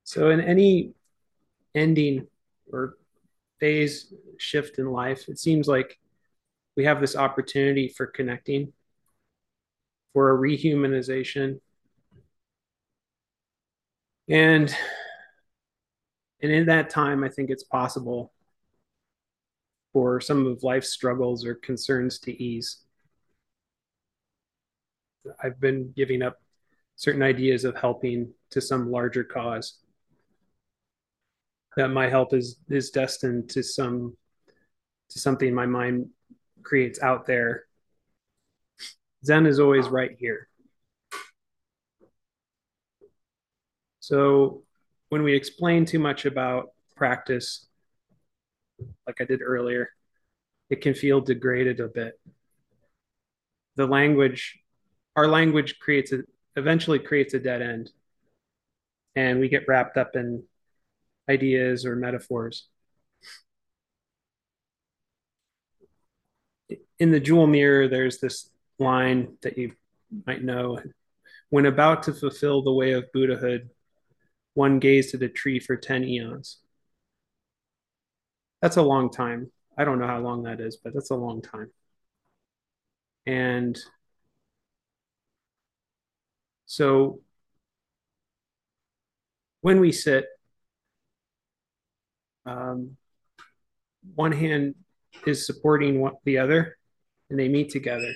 So, 0.03 0.29
in 0.29 0.41
any 0.41 0.93
ending 1.73 2.27
or 2.71 2.97
phase 3.59 4.13
shift 4.37 4.77
in 4.77 4.91
life, 4.91 5.29
it 5.29 5.39
seems 5.39 5.67
like 5.67 5.99
we 6.75 6.83
have 6.85 7.01
this 7.01 7.15
opportunity 7.15 7.87
for 7.87 8.05
connecting, 8.05 8.73
for 10.13 10.31
a 10.31 10.37
rehumanization. 10.37 11.59
And 14.27 14.75
and 16.41 16.51
in 16.51 16.65
that 16.67 16.89
time, 16.89 17.23
I 17.23 17.29
think 17.29 17.49
it's 17.49 17.63
possible 17.63 18.33
for 19.93 20.19
some 20.21 20.47
of 20.47 20.63
life's 20.63 20.89
struggles 20.89 21.45
or 21.45 21.55
concerns 21.55 22.19
to 22.19 22.43
ease. 22.43 22.77
I've 25.43 25.59
been 25.59 25.93
giving 25.95 26.21
up 26.21 26.41
certain 26.95 27.21
ideas 27.21 27.63
of 27.65 27.75
helping 27.75 28.33
to 28.51 28.61
some 28.61 28.89
larger 28.89 29.23
cause. 29.23 29.79
That 31.77 31.89
my 31.89 32.09
help 32.09 32.33
is 32.33 32.57
is 32.69 32.89
destined 32.89 33.49
to 33.51 33.63
some 33.63 34.17
to 35.09 35.19
something 35.19 35.53
my 35.53 35.65
mind 35.65 36.09
creates 36.63 37.01
out 37.01 37.25
there. 37.25 37.65
Zen 39.23 39.45
is 39.45 39.59
always 39.59 39.87
right 39.87 40.15
here. 40.17 40.47
So 43.99 44.63
when 45.09 45.23
we 45.23 45.35
explain 45.35 45.85
too 45.85 45.99
much 45.99 46.25
about 46.25 46.71
practice, 46.95 47.67
like 49.05 49.21
I 49.21 49.25
did 49.25 49.41
earlier, 49.41 49.89
it 50.69 50.81
can 50.81 50.93
feel 50.93 51.21
degraded 51.21 51.79
a 51.79 51.87
bit. 51.87 52.19
The 53.75 53.85
language, 53.85 54.59
our 55.15 55.27
language 55.27 55.79
creates 55.79 56.11
a, 56.11 56.23
eventually 56.55 56.99
creates 56.99 57.33
a 57.33 57.39
dead 57.39 57.61
end. 57.61 57.91
And 59.15 59.39
we 59.39 59.49
get 59.49 59.67
wrapped 59.67 59.97
up 59.97 60.15
in 60.15 60.43
ideas 61.29 61.85
or 61.85 61.95
metaphors. 61.95 62.67
In 66.99 67.11
the 67.11 67.19
jewel 67.19 67.47
mirror, 67.47 67.87
there's 67.87 68.19
this 68.19 68.49
line 68.81 69.37
that 69.41 69.57
you 69.57 69.73
might 70.25 70.43
know. 70.43 70.79
When 71.49 71.65
about 71.65 72.03
to 72.03 72.13
fulfill 72.13 72.61
the 72.61 72.73
way 72.73 72.91
of 72.93 73.11
Buddhahood, 73.13 73.69
one 74.53 74.79
gazed 74.79 75.15
at 75.15 75.21
a 75.23 75.29
tree 75.29 75.59
for 75.59 75.77
10 75.77 76.03
eons. 76.03 76.57
That's 78.61 78.77
a 78.77 78.81
long 78.81 79.11
time. 79.11 79.51
I 79.77 79.85
don't 79.85 79.99
know 79.99 80.07
how 80.07 80.19
long 80.19 80.43
that 80.43 80.59
is, 80.59 80.77
but 80.77 80.93
that's 80.93 81.11
a 81.11 81.15
long 81.15 81.41
time. 81.41 81.71
And 83.25 83.77
so 86.65 87.21
when 89.61 89.79
we 89.79 89.91
sit, 89.91 90.25
um, 92.45 92.97
one 94.15 94.31
hand 94.31 94.75
is 95.25 95.45
supporting 95.45 96.09
the 96.25 96.39
other 96.39 96.77
and 97.29 97.39
they 97.39 97.47
meet 97.47 97.69
together. 97.69 98.11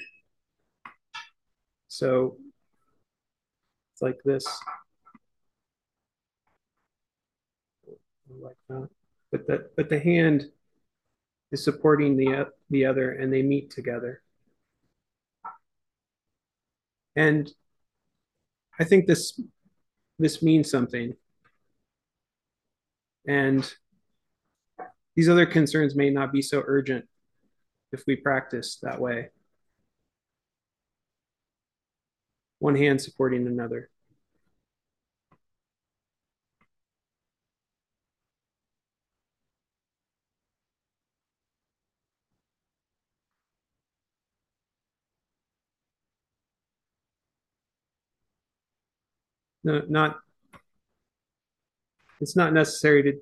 So 1.95 2.35
it's 3.93 4.01
like 4.01 4.19
this. 4.25 4.45
like 8.41 8.57
that. 8.67 8.89
But 9.31 9.47
the 9.47 9.69
but 9.77 9.87
the 9.89 9.99
hand 9.99 10.45
is 11.53 11.63
supporting 11.63 12.17
the 12.17 12.47
the 12.69 12.85
other, 12.85 13.13
and 13.13 13.31
they 13.31 13.41
meet 13.43 13.71
together. 13.71 14.21
And 17.15 17.49
I 18.77 18.83
think 18.83 19.07
this 19.07 19.39
this 20.19 20.41
means 20.43 20.69
something. 20.69 21.13
And 23.25 23.73
these 25.15 25.29
other 25.29 25.45
concerns 25.45 25.95
may 25.95 26.09
not 26.09 26.33
be 26.33 26.41
so 26.41 26.61
urgent 26.65 27.05
if 27.93 28.03
we 28.05 28.17
practice 28.17 28.79
that 28.83 28.99
way. 28.99 29.29
One 32.59 32.75
hand 32.75 33.01
supporting 33.01 33.47
another. 33.47 33.89
no, 49.65 49.81
not 49.89 50.17
it's 52.21 52.35
not 52.37 52.53
necessary 52.53 53.03
to 53.03 53.13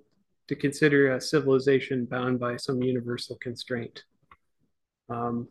to 0.50 0.56
consider 0.56 1.16
a 1.16 1.22
civilization 1.22 2.04
bound 2.06 2.38
by 2.38 2.58
some 2.58 2.84
universal 2.84 3.38
constraint. 3.38 4.04
Um, 5.10 5.48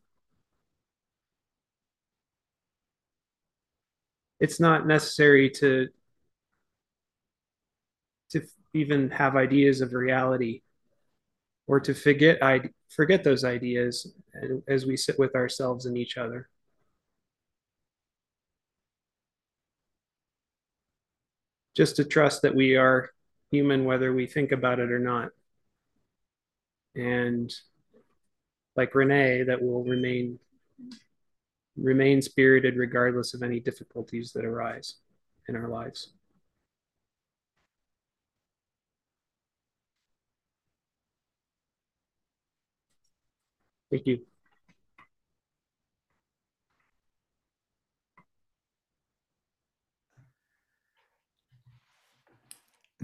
it's 4.43 4.59
not 4.59 4.89
necessary 4.89 5.49
to 5.49 5.89
to 8.31 8.43
even 8.75 9.09
have 9.11 9.37
ideas 9.37 9.81
of 9.81 9.93
reality 9.93 10.63
or 11.69 11.79
to 11.79 11.95
forget 11.95 12.43
I 12.43 12.71
forget 12.89 13.23
those 13.23 13.45
ideas 13.45 14.13
as 14.67 14.85
we 14.85 14.97
sit 14.97 15.17
with 15.19 15.37
ourselves 15.37 15.87
and 15.87 15.97
each 15.97 16.19
other. 16.19 16.49
just 21.75 21.97
to 21.97 22.05
trust 22.05 22.43
that 22.43 22.55
we 22.55 22.77
are 22.77 23.09
human 23.51 23.87
whether 23.87 24.13
we 24.13 24.27
think 24.27 24.53
about 24.53 24.79
it 24.79 24.93
or 24.93 24.99
not 24.99 25.31
and 26.95 27.51
like 28.77 28.95
renee 28.95 29.45
that 29.45 29.63
will 29.63 29.83
remain 29.83 30.39
remain 31.77 32.21
spirited 32.21 32.77
regardless 32.77 33.35
of 33.35 33.43
any 33.43 33.61
difficulties 33.61 34.33
that 34.33 34.45
arise 34.45 34.97
in 35.49 35.57
our 35.57 35.69
lives 35.69 36.13
thank 43.91 44.07
you 44.07 44.21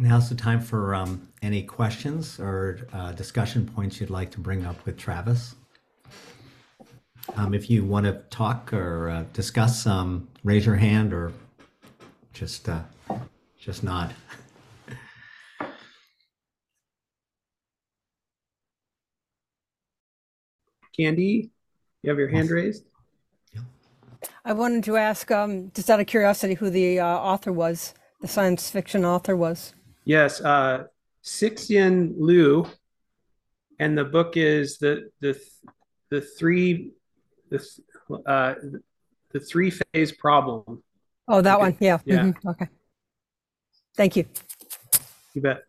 Now's 0.01 0.29
the 0.29 0.37
time 0.37 0.61
for 0.61 0.95
um, 0.95 1.29
any 1.43 1.65
questions 1.65 2.39
or 2.39 2.87
uh, 2.93 3.11
discussion 3.11 3.67
points 3.67 4.01
you'd 4.01 4.11
like 4.11 4.31
to 4.31 4.39
bring 4.39 4.65
up 4.65 4.87
with 4.87 4.97
Travis. 4.97 5.57
Um, 7.37 7.55
if 7.55 7.71
you 7.71 7.85
want 7.85 8.07
to 8.07 8.23
talk 8.31 8.73
or 8.73 9.11
uh, 9.11 9.25
discuss, 9.33 9.87
um, 9.87 10.29
raise 10.45 10.67
your 10.67 10.77
hand 10.77 11.13
or 11.13 11.33
just 12.33 12.69
uh, 12.69 12.81
just 13.59 13.83
nod. 13.83 14.15
Candy, 20.97 21.51
you 22.03 22.11
have 22.11 22.19
your 22.19 22.29
hand 22.29 22.51
raised. 22.51 22.85
I 24.45 24.53
wanted 24.53 24.83
to 24.85 24.97
ask, 24.97 25.31
um, 25.31 25.71
just 25.75 25.91
out 25.91 26.01
of 26.01 26.07
curiosity, 26.07 26.55
who 26.55 26.71
the 26.71 26.99
uh, 26.99 27.07
author 27.07 27.53
was, 27.53 27.95
the 28.21 28.29
science 28.29 28.71
fiction 28.71 29.05
author 29.05 29.37
was. 29.37 29.75
Yes, 30.05 30.41
uh, 30.41 30.85
Cixin 31.23 32.15
Liu, 32.19 32.67
and 33.79 33.97
the 33.97 34.05
book 34.05 34.37
is 34.37 34.79
the 34.79 35.11
the 35.21 35.39
the 36.11 36.21
three 36.21 36.93
the 37.51 37.65
uh, 38.27 38.55
the 39.33 39.41
three 39.41 39.71
phase 39.71 40.13
problem. 40.13 40.83
Oh, 41.27 41.41
that 41.41 41.55
Okay. 41.57 41.63
one. 41.63 41.77
Yeah. 41.81 41.99
Yeah. 42.05 42.23
mhm, 42.25 42.51
Okay. 42.51 42.69
Thank 43.97 44.17
you. 44.17 44.27
You 45.35 45.43
bet. 45.43 45.63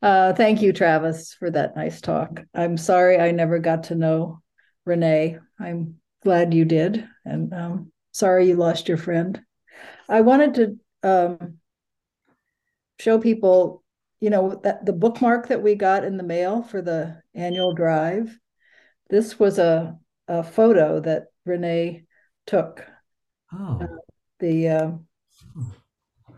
Uh, 0.00 0.32
thank 0.32 0.62
you, 0.62 0.72
Travis, 0.72 1.34
for 1.34 1.50
that 1.50 1.74
nice 1.74 2.00
talk. 2.00 2.44
I'm 2.54 2.76
sorry 2.76 3.18
I 3.18 3.32
never 3.32 3.58
got 3.58 3.84
to 3.84 3.94
know 3.96 4.40
Renee. 4.84 5.38
I'm 5.58 5.96
glad 6.22 6.54
you 6.54 6.64
did, 6.64 7.04
and 7.24 7.52
um, 7.52 7.92
sorry 8.12 8.48
you 8.48 8.54
lost 8.56 8.88
your 8.88 8.96
friend. 8.96 9.40
I 10.08 10.20
wanted 10.20 10.54
to 10.54 11.08
um, 11.08 11.58
show 13.00 13.18
people, 13.18 13.82
you 14.20 14.30
know, 14.30 14.60
that 14.64 14.84
the 14.84 14.92
bookmark 14.92 15.48
that 15.48 15.62
we 15.62 15.74
got 15.74 16.04
in 16.04 16.16
the 16.16 16.22
mail 16.22 16.62
for 16.62 16.82
the 16.82 17.22
annual 17.34 17.72
drive. 17.74 18.36
This 19.10 19.38
was 19.38 19.58
a 19.58 19.98
a 20.26 20.42
photo 20.42 21.00
that 21.00 21.28
Renee 21.46 22.04
took. 22.46 22.86
Oh, 23.52 23.80
The 24.40 24.68
uh, 24.68 24.90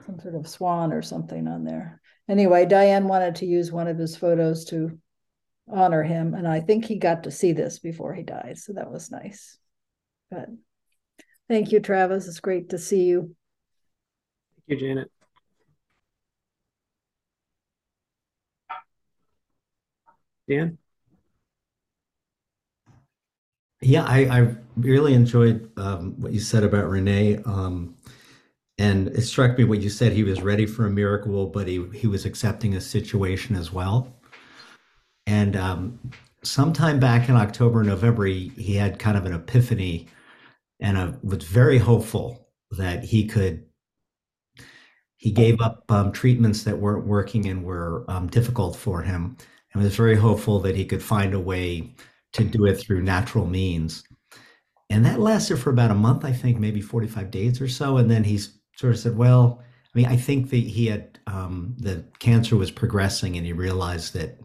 some 0.06 0.20
sort 0.20 0.34
of 0.34 0.48
swan 0.48 0.92
or 0.92 1.02
something 1.02 1.48
on 1.48 1.64
there. 1.64 2.00
Anyway, 2.28 2.64
Diane 2.64 3.08
wanted 3.08 3.36
to 3.36 3.46
use 3.46 3.72
one 3.72 3.88
of 3.88 3.98
his 3.98 4.16
photos 4.16 4.64
to 4.66 4.98
honor 5.68 6.02
him, 6.02 6.34
and 6.34 6.46
I 6.46 6.60
think 6.60 6.84
he 6.84 6.96
got 6.96 7.24
to 7.24 7.30
see 7.30 7.52
this 7.52 7.78
before 7.78 8.14
he 8.14 8.22
died, 8.22 8.58
so 8.58 8.72
that 8.74 8.90
was 8.90 9.10
nice. 9.10 9.58
But 10.30 10.48
thank 11.48 11.72
you, 11.72 11.80
Travis. 11.80 12.28
It's 12.28 12.40
great 12.40 12.70
to 12.70 12.78
see 12.78 13.04
you. 13.04 13.34
Thank 14.68 14.80
you, 14.80 14.88
Janet. 14.88 15.10
Dan? 20.50 20.78
yeah, 23.82 24.04
I, 24.04 24.40
I 24.40 24.54
really 24.76 25.14
enjoyed 25.14 25.70
um, 25.78 26.20
what 26.20 26.32
you 26.32 26.40
said 26.40 26.64
about 26.64 26.88
Renee. 26.88 27.38
Um, 27.44 27.96
and 28.78 29.08
it 29.08 29.22
struck 29.22 29.56
me 29.58 29.64
what 29.64 29.80
you 29.80 29.90
said. 29.90 30.12
He 30.12 30.24
was 30.24 30.42
ready 30.42 30.66
for 30.66 30.86
a 30.86 30.90
miracle, 30.90 31.46
but 31.46 31.66
he, 31.66 31.86
he 31.94 32.06
was 32.06 32.24
accepting 32.24 32.74
a 32.74 32.80
situation 32.80 33.56
as 33.56 33.72
well. 33.72 34.14
And 35.26 35.56
um, 35.56 35.98
sometime 36.42 36.98
back 36.98 37.28
in 37.28 37.36
October, 37.36 37.82
November, 37.82 38.26
he, 38.26 38.52
he 38.56 38.74
had 38.74 38.98
kind 38.98 39.16
of 39.16 39.26
an 39.26 39.34
epiphany 39.34 40.08
and 40.82 40.96
uh 40.96 41.12
was 41.22 41.44
very 41.44 41.76
hopeful 41.76 42.48
that 42.70 43.04
he 43.04 43.26
could. 43.26 43.66
He 45.18 45.30
gave 45.30 45.60
up 45.60 45.84
um, 45.90 46.12
treatments 46.12 46.62
that 46.64 46.78
weren't 46.78 47.06
working 47.06 47.46
and 47.46 47.62
were 47.62 48.06
um, 48.08 48.28
difficult 48.28 48.76
for 48.76 49.02
him, 49.02 49.36
and 49.72 49.82
was 49.82 49.96
very 49.96 50.16
hopeful 50.16 50.60
that 50.60 50.76
he 50.76 50.84
could 50.84 51.02
find 51.02 51.34
a 51.34 51.40
way 51.40 51.94
to 52.32 52.44
do 52.44 52.66
it 52.66 52.76
through 52.76 53.02
natural 53.02 53.46
means. 53.46 54.04
And 54.88 55.04
that 55.04 55.20
lasted 55.20 55.58
for 55.58 55.70
about 55.70 55.90
a 55.90 55.94
month, 55.94 56.24
I 56.24 56.32
think, 56.32 56.58
maybe 56.58 56.80
45 56.80 57.30
days 57.30 57.60
or 57.60 57.68
so. 57.68 57.96
And 57.96 58.10
then 58.10 58.24
he 58.24 58.38
sort 58.76 58.92
of 58.92 58.98
said, 58.98 59.16
Well, 59.16 59.62
I 59.62 59.98
mean, 59.98 60.06
I 60.06 60.16
think 60.16 60.50
that 60.50 60.56
he 60.56 60.86
had 60.86 61.18
um, 61.26 61.76
the 61.78 62.04
cancer 62.18 62.56
was 62.56 62.70
progressing 62.70 63.36
and 63.36 63.46
he 63.46 63.52
realized 63.52 64.14
that 64.14 64.40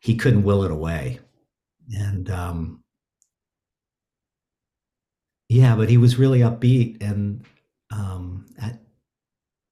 he 0.00 0.16
couldn't 0.16 0.44
will 0.44 0.64
it 0.64 0.70
away. 0.70 1.20
And 1.92 2.30
um, 2.30 2.82
yeah, 5.48 5.74
but 5.76 5.90
he 5.90 5.96
was 5.96 6.18
really 6.18 6.40
upbeat 6.40 7.02
and 7.02 7.44
um, 7.90 8.46
at, 8.60 8.80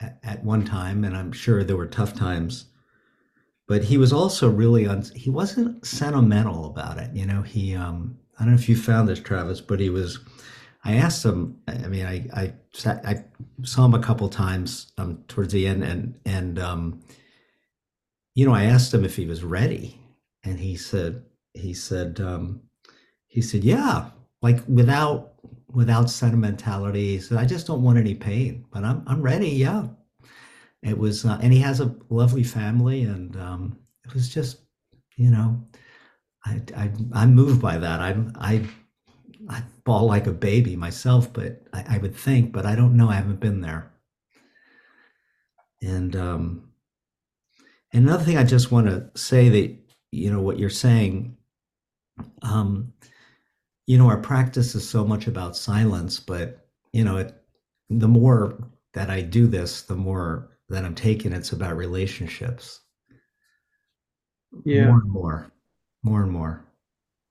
at 0.01 0.19
at 0.23 0.45
one 0.45 0.65
time, 0.65 1.05
and 1.05 1.17
I'm 1.17 1.33
sure 1.33 1.63
there 1.63 1.77
were 1.77 1.87
tough 1.87 2.15
times. 2.15 2.67
But 3.69 3.85
he 3.85 3.99
was 3.99 4.13
also 4.15 4.49
really 4.49 4.87
un, 4.87 5.05
he 5.15 5.29
wasn't 5.29 5.87
sentimental 5.87 6.65
about 6.67 6.99
it. 6.99 7.15
You 7.15 7.27
know, 7.27 7.43
he 7.43 7.75
um, 7.77 8.19
I 8.39 8.45
don't 8.45 8.55
know 8.55 8.59
if 8.59 8.69
you 8.69 8.77
found 8.77 9.09
this, 9.09 9.21
Travis, 9.21 9.61
but 9.61 9.79
he 9.79 9.91
was. 9.91 10.19
I 10.85 10.95
asked 10.95 11.25
him. 11.25 11.59
I 11.69 11.87
mean, 11.89 12.07
I 12.07 12.27
I 12.33 12.55
sat, 12.73 13.05
I 13.07 13.25
saw 13.65 13.85
him 13.85 13.95
a 13.95 14.01
couple 14.01 14.29
times 14.31 14.93
um, 14.97 15.23
towards 15.29 15.53
the 15.53 15.67
end, 15.67 15.85
and 15.85 16.19
and 16.25 16.59
um, 16.59 17.01
you 18.35 18.47
know, 18.47 18.55
I 18.55 18.65
asked 18.65 18.95
him 18.95 19.05
if 19.05 19.17
he 19.17 19.27
was 19.27 19.45
ready, 19.45 20.01
and 20.45 20.59
he 20.59 20.77
said 20.77 21.23
he 21.53 21.75
said 21.75 22.21
um, 22.21 22.63
he 23.27 23.43
said 23.43 23.65
yeah, 23.65 24.11
like 24.41 24.63
without 24.67 25.35
without 25.69 26.09
sentimentality. 26.09 27.17
He 27.17 27.21
said 27.21 27.37
I 27.37 27.45
just 27.45 27.67
don't 27.67 27.83
want 27.83 27.99
any 27.99 28.15
pain, 28.15 28.65
but 28.73 28.83
I'm 28.83 29.03
I'm 29.07 29.21
ready. 29.21 29.51
Yeah, 29.51 29.89
it 30.83 30.97
was, 30.97 31.25
uh, 31.25 31.39
and 31.43 31.53
he 31.53 31.61
has 31.61 31.81
a 31.81 31.95
lovely 32.09 32.45
family, 32.45 33.03
and 33.03 33.37
um, 33.37 33.79
it 34.05 34.15
was 34.15 34.29
just 34.29 34.59
you 35.19 35.31
know, 35.31 35.61
I 36.47 36.63
I 36.77 36.91
I'm 37.13 37.35
moved 37.35 37.61
by 37.61 37.77
that. 37.79 38.01
I'm 38.01 38.33
I 38.37 38.65
I 39.49 39.63
bawl 39.85 40.07
like 40.07 40.27
a 40.27 40.33
baby 40.33 40.77
myself, 40.77 41.33
but 41.33 41.63
I, 41.73 41.97
I 41.97 41.99
would 41.99 42.15
think, 42.15 42.53
but 42.53 42.65
I 42.65 42.77
don't 42.77 42.97
know. 42.97 43.09
I 43.09 43.15
haven't 43.17 43.41
been 43.41 43.61
there. 43.61 43.91
And 45.83 46.15
um, 46.15 46.71
another 47.93 48.25
thing 48.25 48.37
I 48.37 48.45
just 48.45 48.71
want 48.71 48.87
to 48.87 49.11
say 49.19 49.49
that 49.49 49.77
you 50.13 50.31
know 50.31 50.41
what 50.41 50.59
you're 50.59 50.71
saying. 50.71 51.37
Um, 52.43 52.93
you 53.87 53.99
know, 53.99 54.09
our 54.09 54.19
practice 54.19 54.75
is 54.75 54.89
so 54.89 55.05
much 55.05 55.27
about 55.27 55.57
silence, 55.57 56.21
but 56.21 56.67
you 56.93 57.05
know, 57.05 57.17
it, 57.17 57.35
the 57.91 58.09
more 58.09 58.71
that 58.95 59.11
I 59.11 59.23
do 59.23 59.47
this, 59.47 59.83
the 59.83 59.97
more 59.97 60.58
that 60.69 60.85
I'm 60.85 60.95
taking 60.95 61.33
it's 61.33 61.53
about 61.53 61.77
relationships. 61.77 62.81
Yeah. 64.65 64.87
More 64.87 65.01
and 65.01 65.11
more, 65.11 65.53
more 66.03 66.23
and 66.23 66.33
more. 66.33 66.65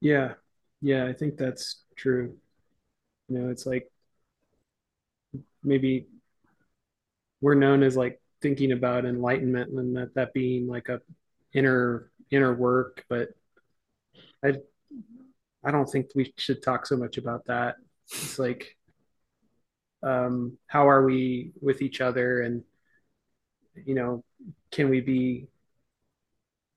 Yeah. 0.02 0.34
Yeah, 0.82 1.06
I 1.06 1.14
think 1.14 1.38
that's 1.38 1.84
true. 1.96 2.36
You 3.28 3.40
know, 3.40 3.50
it's 3.50 3.66
like 3.66 3.90
maybe 5.64 6.08
we're 7.42 7.56
known 7.56 7.84
as 7.84 7.98
like 7.98 8.22
thinking 8.42 8.72
about 8.72 9.06
enlightenment 9.06 9.72
and 9.72 9.98
that 9.98 10.14
that 10.16 10.34
being 10.34 10.68
like 10.68 10.90
a 10.90 11.02
inner 11.54 12.12
inner 12.32 12.54
work, 12.54 13.06
but 13.10 13.30
I 14.44 14.54
I 15.64 15.72
don't 15.72 15.90
think 15.90 16.12
we 16.16 16.34
should 16.38 16.62
talk 16.62 16.86
so 16.86 16.96
much 16.96 17.18
about 17.18 17.46
that. 17.46 17.76
It's 18.12 18.40
like 18.40 18.76
um 20.04 20.58
how 20.68 20.88
are 20.88 21.04
we 21.04 21.52
with 21.60 21.82
each 21.82 22.02
other 22.02 22.42
and 22.42 22.64
you 23.86 23.96
know, 23.96 24.24
can 24.72 24.90
we 24.90 25.02
be 25.02 25.48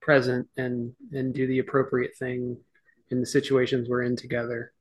present 0.00 0.48
and 0.56 0.94
and 1.12 1.34
do 1.34 1.46
the 1.46 1.58
appropriate 1.58 2.16
thing 2.16 2.56
in 3.10 3.20
the 3.20 3.26
situations 3.26 3.88
we're 3.88 4.02
in 4.02 4.16
together? 4.16 4.72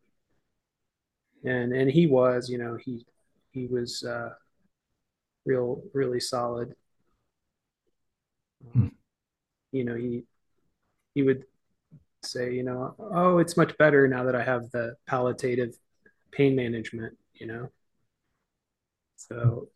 And 1.44 1.74
and 1.74 1.90
he 1.90 2.08
was 2.08 2.50
you 2.50 2.58
know 2.58 2.78
he 2.78 3.06
he 3.52 3.68
was 3.68 4.04
uh 4.04 4.30
real 5.46 5.84
really 5.94 6.20
solid. 6.20 6.76
Hmm. 8.74 8.90
you 9.72 9.86
know 9.86 9.96
he 9.96 10.24
he 11.16 11.24
would 11.24 11.46
say 12.24 12.54
you 12.54 12.64
know 12.64 12.94
oh 13.00 13.38
it's 13.38 13.56
much 13.56 13.78
better 13.78 14.06
now 14.06 14.26
that 14.26 14.36
i 14.36 14.44
have 14.44 14.70
the 14.72 14.96
palliative 15.08 15.74
pain 16.32 16.58
management 16.58 17.18
you 17.40 17.48
know? 17.48 17.70
So 19.16 19.70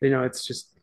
you 0.00 0.10
know 0.10 0.24
it's 0.24 0.44
just 0.44 0.75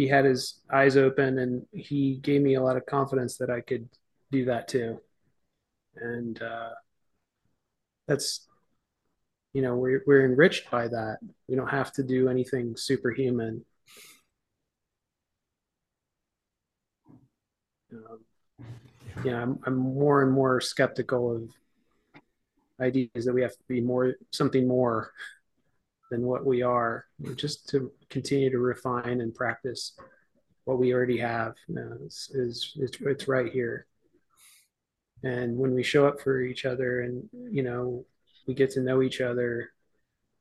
he 0.00 0.08
had 0.08 0.24
his 0.24 0.60
eyes 0.72 0.96
open 0.96 1.38
and 1.38 1.66
he 1.72 2.16
gave 2.22 2.40
me 2.40 2.54
a 2.54 2.62
lot 2.62 2.78
of 2.78 2.86
confidence 2.86 3.36
that 3.36 3.50
I 3.50 3.60
could 3.60 3.86
do 4.32 4.46
that 4.46 4.66
too. 4.66 4.98
And 5.96 6.40
uh, 6.40 6.70
that's, 8.08 8.48
you 9.52 9.60
know, 9.60 9.74
we're, 9.76 10.02
we're 10.06 10.24
enriched 10.24 10.70
by 10.70 10.88
that. 10.88 11.18
We 11.48 11.54
don't 11.54 11.68
have 11.68 11.92
to 11.94 12.02
do 12.02 12.30
anything 12.30 12.76
superhuman. 12.76 13.62
Um, 17.92 18.20
yeah, 19.22 19.42
I'm, 19.42 19.58
I'm 19.66 19.76
more 19.76 20.22
and 20.22 20.32
more 20.32 20.62
skeptical 20.62 21.36
of 21.36 22.22
ideas 22.80 23.26
that 23.26 23.34
we 23.34 23.42
have 23.42 23.52
to 23.52 23.64
be 23.68 23.82
more 23.82 24.14
something 24.30 24.66
more 24.66 25.12
than 26.10 26.22
what 26.22 26.44
we 26.44 26.62
are, 26.62 27.06
just 27.36 27.68
to 27.70 27.92
continue 28.08 28.50
to 28.50 28.58
refine 28.58 29.20
and 29.20 29.34
practice 29.34 29.96
what 30.64 30.78
we 30.78 30.92
already 30.92 31.18
have. 31.18 31.54
You 31.68 31.74
know, 31.76 31.98
is, 32.04 32.30
it's, 32.76 32.96
it's 33.00 33.28
right 33.28 33.50
here. 33.50 33.86
And 35.22 35.56
when 35.56 35.74
we 35.74 35.82
show 35.82 36.06
up 36.06 36.20
for 36.20 36.40
each 36.40 36.64
other, 36.64 37.00
and 37.00 37.28
you 37.32 37.62
know, 37.62 38.04
we 38.46 38.54
get 38.54 38.70
to 38.72 38.80
know 38.80 39.02
each 39.02 39.20
other, 39.20 39.70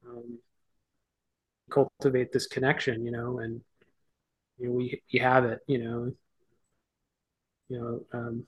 um, 0.07 0.39
cultivate 1.69 2.31
this 2.31 2.47
connection. 2.47 3.05
You 3.05 3.11
know, 3.11 3.39
and 3.39 3.61
you 4.57 4.67
know, 4.67 4.73
we 4.73 5.01
we 5.13 5.19
have 5.19 5.45
it. 5.45 5.59
You 5.67 5.83
know, 5.83 6.11
you 7.67 7.79
know. 7.79 8.17
Um, 8.17 8.45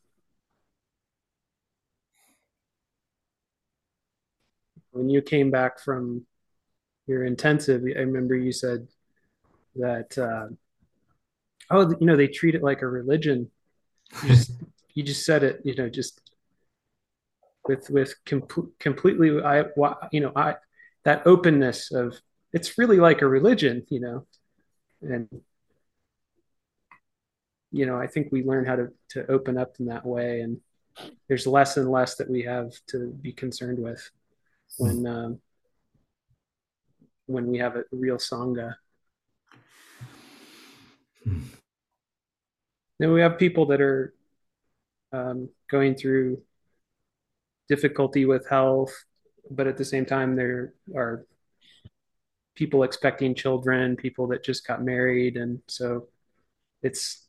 when 4.91 5.09
you 5.09 5.21
came 5.21 5.51
back 5.51 5.79
from 5.79 6.25
your 7.11 7.25
intensive, 7.25 7.83
I 7.83 7.99
remember 7.99 8.35
you 8.35 8.53
said 8.53 8.87
that, 9.75 10.17
uh, 10.17 10.47
oh, 11.69 11.93
you 11.99 12.07
know, 12.07 12.15
they 12.15 12.27
treat 12.27 12.55
it 12.55 12.63
like 12.63 12.81
a 12.81 12.87
religion. 12.87 13.51
You 14.23 14.29
just, 14.29 14.51
you 14.93 15.03
just 15.03 15.25
said 15.25 15.43
it, 15.43 15.61
you 15.63 15.75
know, 15.75 15.89
just 15.89 16.21
with 17.67 17.89
with 17.89 18.15
com- 18.25 18.73
completely 18.79 19.41
I 19.43 19.65
you 20.11 20.21
know 20.21 20.31
I 20.35 20.55
that 21.03 21.27
openness 21.27 21.91
of 21.91 22.19
it's 22.53 22.77
really 22.77 22.97
like 22.97 23.21
a 23.21 23.27
religion, 23.27 23.85
you 23.89 23.99
know, 23.99 24.25
and 25.01 25.27
you 27.71 27.85
know 27.85 27.97
I 27.97 28.07
think 28.07 28.29
we 28.31 28.43
learn 28.43 28.65
how 28.65 28.77
to 28.77 28.87
to 29.09 29.31
open 29.31 29.57
up 29.57 29.75
in 29.79 29.85
that 29.87 30.05
way, 30.05 30.41
and 30.41 30.59
there's 31.27 31.47
less 31.47 31.77
and 31.77 31.89
less 31.89 32.15
that 32.15 32.29
we 32.29 32.43
have 32.43 32.71
to 32.87 33.11
be 33.21 33.31
concerned 33.31 33.79
with 33.79 34.09
when 34.77 35.05
um, 35.05 35.39
when 37.31 37.47
we 37.47 37.57
have 37.57 37.75
a 37.75 37.83
real 37.91 38.17
sangha. 38.17 38.75
Then 42.99 43.11
we 43.13 43.21
have 43.21 43.37
people 43.39 43.65
that 43.67 43.81
are 43.81 44.13
um, 45.11 45.49
going 45.69 45.95
through 45.95 46.41
difficulty 47.67 48.25
with 48.25 48.47
health, 48.47 48.93
but 49.49 49.67
at 49.67 49.77
the 49.77 49.85
same 49.85 50.05
time, 50.05 50.35
there 50.35 50.73
are 50.95 51.25
people 52.55 52.83
expecting 52.83 53.33
children, 53.33 53.95
people 53.95 54.27
that 54.27 54.43
just 54.43 54.67
got 54.67 54.83
married, 54.83 55.37
and 55.37 55.61
so 55.67 56.07
it's 56.83 57.27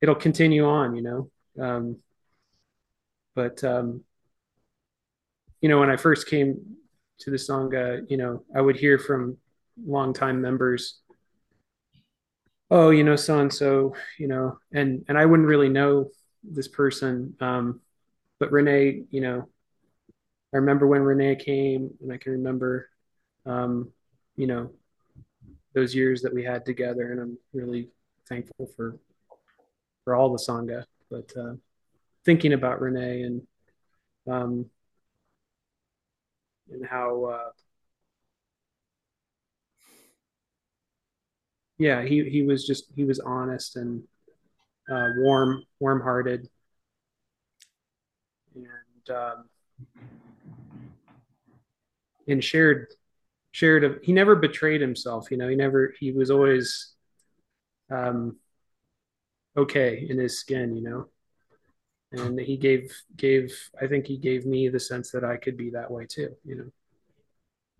it'll 0.00 0.14
continue 0.14 0.64
on, 0.64 0.96
you 0.96 1.02
know. 1.02 1.30
Um, 1.60 1.96
but 3.34 3.62
um, 3.64 4.04
you 5.60 5.68
know, 5.68 5.80
when 5.80 5.90
I 5.90 5.96
first 5.96 6.28
came 6.28 6.77
to 7.20 7.30
the 7.30 7.36
sangha, 7.36 8.08
you 8.08 8.16
know, 8.16 8.44
I 8.54 8.60
would 8.60 8.76
hear 8.76 8.98
from 8.98 9.38
longtime 9.84 10.40
members, 10.40 11.00
"Oh, 12.70 12.90
you 12.90 13.04
know, 13.04 13.16
so 13.16 13.40
and 13.40 13.52
so," 13.52 13.94
you 14.18 14.28
know, 14.28 14.58
and 14.72 15.04
and 15.08 15.18
I 15.18 15.26
wouldn't 15.26 15.48
really 15.48 15.68
know 15.68 16.10
this 16.42 16.68
person. 16.68 17.34
Um, 17.40 17.80
but 18.38 18.52
Renee, 18.52 19.04
you 19.10 19.20
know, 19.20 19.48
I 20.54 20.56
remember 20.56 20.86
when 20.86 21.02
Renee 21.02 21.36
came, 21.36 21.90
and 22.00 22.12
I 22.12 22.16
can 22.16 22.32
remember, 22.32 22.88
um, 23.44 23.92
you 24.36 24.46
know, 24.46 24.70
those 25.74 25.94
years 25.94 26.22
that 26.22 26.34
we 26.34 26.44
had 26.44 26.64
together, 26.64 27.12
and 27.12 27.20
I'm 27.20 27.38
really 27.52 27.90
thankful 28.28 28.66
for 28.76 28.96
for 30.04 30.14
all 30.14 30.30
the 30.30 30.38
sangha. 30.38 30.84
But 31.10 31.32
uh, 31.36 31.54
thinking 32.24 32.52
about 32.52 32.80
Renee 32.80 33.22
and 33.22 33.46
um, 34.26 34.66
and 36.72 36.86
how 36.86 37.24
uh, 37.24 37.50
yeah 41.78 42.02
he 42.02 42.28
he 42.28 42.42
was 42.42 42.66
just 42.66 42.84
he 42.94 43.04
was 43.04 43.20
honest 43.20 43.76
and 43.76 44.02
uh, 44.90 45.08
warm 45.18 45.62
warm 45.80 46.00
hearted 46.00 46.48
and 48.54 49.16
um, 49.16 49.44
and 52.26 52.42
shared 52.42 52.88
shared 53.52 54.00
he 54.02 54.12
never 54.12 54.36
betrayed 54.36 54.80
himself 54.80 55.30
you 55.30 55.36
know 55.36 55.48
he 55.48 55.56
never 55.56 55.94
he 55.98 56.12
was 56.12 56.30
always 56.30 56.94
um 57.90 58.36
okay 59.56 60.06
in 60.08 60.18
his 60.18 60.38
skin 60.38 60.76
you 60.76 60.82
know 60.82 61.06
and 62.12 62.38
he 62.40 62.56
gave 62.56 62.92
gave 63.16 63.52
i 63.80 63.86
think 63.86 64.06
he 64.06 64.16
gave 64.16 64.46
me 64.46 64.68
the 64.68 64.80
sense 64.80 65.10
that 65.10 65.24
i 65.24 65.36
could 65.36 65.56
be 65.56 65.70
that 65.70 65.90
way 65.90 66.06
too 66.06 66.34
you 66.44 66.56
know. 66.56 66.70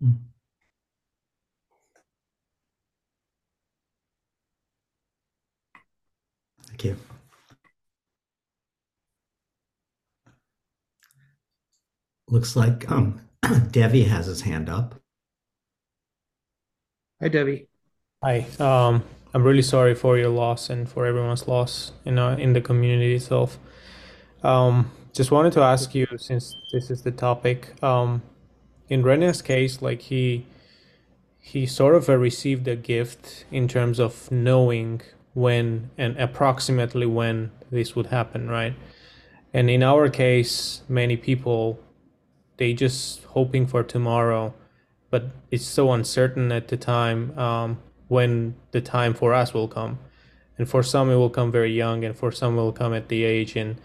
Mm. 0.03 0.17
thank 6.67 6.85
you. 6.85 6.95
Looks 12.29 12.55
like 12.55 12.89
um 12.91 13.21
devi 13.71 14.03
has 14.03 14.27
his 14.27 14.41
hand 14.41 14.69
up. 14.69 14.95
Hi 17.21 17.27
devi. 17.27 17.67
Hi. 18.23 18.45
Um 18.59 19.03
i'm 19.33 19.43
really 19.43 19.61
sorry 19.61 19.93
for 19.93 20.17
your 20.17 20.29
loss 20.29 20.69
and 20.69 20.89
for 20.89 21.05
everyone's 21.05 21.47
loss 21.47 21.91
in 22.05 22.17
uh, 22.17 22.35
in 22.37 22.53
the 22.53 22.61
community 22.61 23.15
itself 23.15 23.59
um, 24.43 24.91
just 25.13 25.31
wanted 25.31 25.53
to 25.53 25.61
ask 25.61 25.93
you, 25.95 26.07
since 26.17 26.55
this 26.71 26.89
is 26.89 27.01
the 27.03 27.11
topic, 27.11 27.81
um, 27.83 28.21
in 28.87 29.03
Rene's 29.03 29.41
case, 29.41 29.81
like 29.81 30.01
he 30.01 30.45
he 31.41 31.65
sort 31.65 31.95
of 31.95 32.07
received 32.07 32.67
a 32.67 32.75
gift 32.75 33.45
in 33.49 33.67
terms 33.67 33.99
of 33.99 34.31
knowing 34.31 35.01
when 35.33 35.89
and 35.97 36.17
approximately 36.17 37.05
when 37.05 37.51
this 37.71 37.95
would 37.95 38.07
happen, 38.07 38.49
right? 38.49 38.75
And 39.53 39.69
in 39.69 39.81
our 39.83 40.09
case, 40.09 40.81
many 40.87 41.17
people 41.17 41.79
they 42.57 42.73
just 42.73 43.23
hoping 43.23 43.65
for 43.65 43.83
tomorrow, 43.83 44.53
but 45.09 45.23
it's 45.49 45.65
so 45.65 45.93
uncertain 45.93 46.51
at 46.51 46.67
the 46.67 46.77
time 46.77 47.37
um, 47.39 47.79
when 48.09 48.55
the 48.71 48.81
time 48.81 49.13
for 49.13 49.33
us 49.33 49.53
will 49.53 49.67
come. 49.67 49.97
And 50.57 50.69
for 50.69 50.83
some, 50.83 51.09
it 51.09 51.15
will 51.15 51.29
come 51.29 51.53
very 51.53 51.73
young, 51.73 52.03
and 52.03 52.13
for 52.15 52.33
some, 52.33 52.57
it 52.57 52.61
will 52.61 52.73
come 52.73 52.93
at 52.93 53.07
the 53.07 53.23
age 53.23 53.55
and 53.55 53.79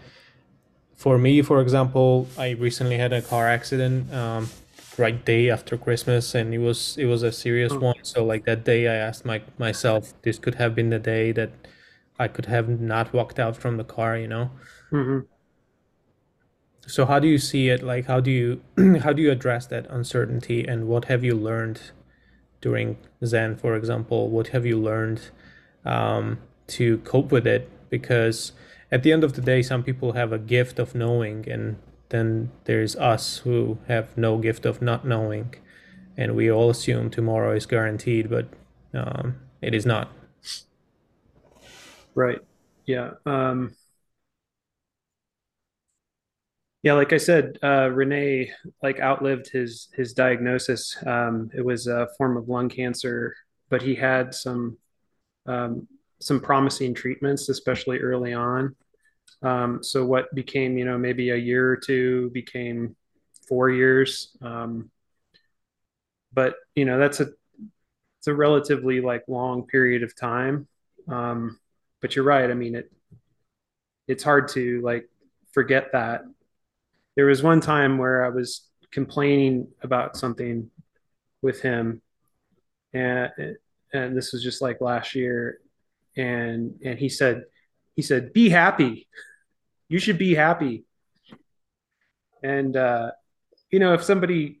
for 0.95 1.17
me, 1.17 1.41
for 1.41 1.61
example, 1.61 2.27
I 2.37 2.51
recently 2.51 2.97
had 2.97 3.13
a 3.13 3.21
car 3.21 3.47
accident 3.47 4.11
um, 4.13 4.49
right 4.97 5.23
day 5.25 5.49
after 5.49 5.77
Christmas, 5.77 6.33
and 6.33 6.53
it 6.53 6.59
was 6.59 6.97
it 6.97 7.05
was 7.05 7.21
a 7.21 7.31
serious 7.31 7.73
oh. 7.73 7.79
one. 7.79 7.95
So 8.03 8.23
like 8.23 8.45
that 8.45 8.63
day, 8.63 8.87
I 8.87 8.95
asked 8.95 9.25
my 9.25 9.41
myself, 9.57 10.13
this 10.23 10.39
could 10.39 10.55
have 10.55 10.73
been 10.73 10.89
the 10.89 10.99
day 10.99 11.31
that 11.33 11.51
I 12.17 12.27
could 12.27 12.45
have 12.45 12.69
not 12.69 13.13
walked 13.13 13.39
out 13.39 13.57
from 13.57 13.77
the 13.77 13.83
car, 13.83 14.17
you 14.17 14.27
know. 14.27 14.51
Mm-hmm. 14.91 15.19
So 16.87 17.05
how 17.05 17.19
do 17.19 17.27
you 17.27 17.39
see 17.39 17.69
it? 17.69 17.83
Like 17.83 18.05
how 18.05 18.19
do 18.21 18.31
you 18.31 18.61
how 19.03 19.11
do 19.11 19.21
you 19.21 19.31
address 19.31 19.67
that 19.67 19.85
uncertainty, 19.89 20.65
and 20.65 20.87
what 20.87 21.05
have 21.05 21.23
you 21.23 21.35
learned 21.35 21.81
during 22.61 22.97
Zen, 23.23 23.57
for 23.57 23.75
example? 23.75 24.29
What 24.29 24.49
have 24.49 24.65
you 24.65 24.79
learned 24.79 25.29
um, 25.83 26.39
to 26.67 26.99
cope 26.99 27.31
with 27.31 27.45
it? 27.45 27.69
Because 27.89 28.53
at 28.95 29.03
the 29.03 29.11
end 29.11 29.25
of 29.25 29.33
the 29.33 29.41
day, 29.41 29.61
some 29.61 29.83
people 29.83 30.13
have 30.13 30.31
a 30.31 30.39
gift 30.39 30.79
of 30.79 30.95
knowing, 30.95 31.49
and 31.49 31.75
then 32.07 32.49
there's 32.63 32.95
us 32.95 33.39
who 33.39 33.77
have 33.89 34.17
no 34.17 34.37
gift 34.37 34.65
of 34.65 34.81
not 34.81 35.05
knowing, 35.05 35.53
and 36.15 36.33
we 36.33 36.49
all 36.49 36.69
assume 36.69 37.09
tomorrow 37.09 37.53
is 37.53 37.65
guaranteed, 37.65 38.29
but 38.29 38.47
um, 38.93 39.35
it 39.61 39.75
is 39.75 39.85
not. 39.85 40.13
Right. 42.15 42.39
Yeah. 42.85 43.15
Um, 43.25 43.75
yeah, 46.81 46.93
like 46.93 47.11
I 47.11 47.17
said, 47.17 47.57
uh, 47.61 47.89
Renee 47.91 48.53
like 48.81 49.01
outlived 49.01 49.49
his 49.51 49.89
his 49.93 50.13
diagnosis. 50.13 50.95
Um, 51.05 51.49
it 51.53 51.65
was 51.65 51.87
a 51.87 52.07
form 52.17 52.37
of 52.37 52.47
lung 52.47 52.69
cancer, 52.69 53.35
but 53.67 53.81
he 53.81 53.93
had 53.93 54.33
some 54.33 54.77
um, 55.47 55.85
some 56.21 56.39
promising 56.39 56.93
treatments, 56.93 57.49
especially 57.49 57.99
early 57.99 58.31
on. 58.31 58.73
Um, 59.41 59.83
so 59.83 60.05
what 60.05 60.33
became, 60.33 60.77
you 60.77 60.85
know, 60.85 60.97
maybe 60.97 61.29
a 61.29 61.35
year 61.35 61.69
or 61.69 61.77
two 61.77 62.29
became 62.31 62.95
four 63.47 63.69
years. 63.69 64.35
Um, 64.41 64.89
but 66.33 66.55
you 66.75 66.85
know, 66.85 66.99
that's 66.99 67.19
a 67.19 67.29
it's 68.19 68.27
a 68.27 68.33
relatively 68.33 69.01
like 69.01 69.23
long 69.27 69.67
period 69.67 70.03
of 70.03 70.15
time. 70.15 70.67
Um, 71.07 71.59
but 72.01 72.15
you're 72.15 72.25
right. 72.25 72.49
I 72.49 72.53
mean, 72.53 72.75
it 72.75 72.91
it's 74.07 74.23
hard 74.23 74.47
to 74.49 74.81
like 74.81 75.09
forget 75.53 75.91
that. 75.93 76.21
There 77.15 77.27
was 77.27 77.43
one 77.43 77.61
time 77.61 77.97
where 77.97 78.25
I 78.25 78.29
was 78.29 78.67
complaining 78.91 79.67
about 79.81 80.17
something 80.17 80.69
with 81.41 81.61
him, 81.61 82.01
and 82.93 83.31
and 83.93 84.17
this 84.17 84.33
was 84.33 84.43
just 84.43 84.61
like 84.61 84.81
last 84.81 85.15
year, 85.15 85.59
and 86.17 86.79
and 86.83 86.99
he 86.99 87.09
said 87.09 87.45
he 87.95 88.01
said 88.01 88.33
be 88.33 88.49
happy. 88.49 89.07
You 89.87 89.99
should 89.99 90.17
be 90.17 90.35
happy. 90.35 90.85
And 92.43 92.75
uh 92.75 93.11
you 93.71 93.79
know 93.79 93.93
if 93.93 94.03
somebody 94.03 94.59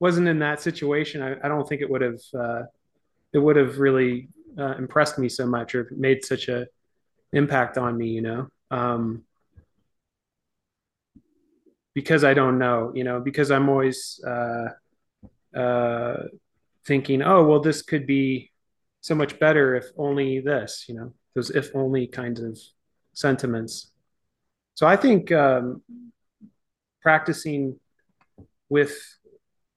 wasn't 0.00 0.28
in 0.28 0.40
that 0.40 0.60
situation 0.60 1.22
i, 1.22 1.34
I 1.42 1.48
don't 1.48 1.66
think 1.68 1.80
it 1.80 1.88
would 1.88 2.02
have 2.02 2.20
uh 2.38 2.62
it 3.32 3.38
would 3.38 3.56
have 3.56 3.78
really 3.78 4.28
uh, 4.58 4.74
impressed 4.76 5.18
me 5.18 5.28
so 5.28 5.46
much 5.46 5.74
or 5.74 5.88
made 5.96 6.24
such 6.24 6.48
a 6.48 6.66
impact 7.32 7.78
on 7.78 7.96
me 7.96 8.08
you 8.08 8.20
know? 8.20 8.48
Um 8.70 9.24
because 11.94 12.24
i 12.24 12.34
don't 12.34 12.58
know 12.58 12.92
you 12.94 13.04
know 13.04 13.20
because 13.20 13.50
i'm 13.50 13.68
always 13.68 14.20
uh 14.26 14.68
uh 15.56 16.16
thinking 16.84 17.22
oh 17.22 17.44
well 17.44 17.60
this 17.60 17.82
could 17.82 18.06
be 18.06 18.50
so 19.00 19.14
much 19.14 19.38
better 19.38 19.76
if 19.76 19.86
only 19.96 20.40
this 20.40 20.84
you 20.88 20.94
know 20.94 21.12
those 21.34 21.50
if 21.50 21.74
only 21.74 22.06
kinds 22.06 22.40
of 22.40 22.58
sentiments. 23.12 23.90
So 24.74 24.86
I 24.86 24.96
think 24.96 25.32
um, 25.32 25.82
practicing 27.02 27.78
with 28.68 28.96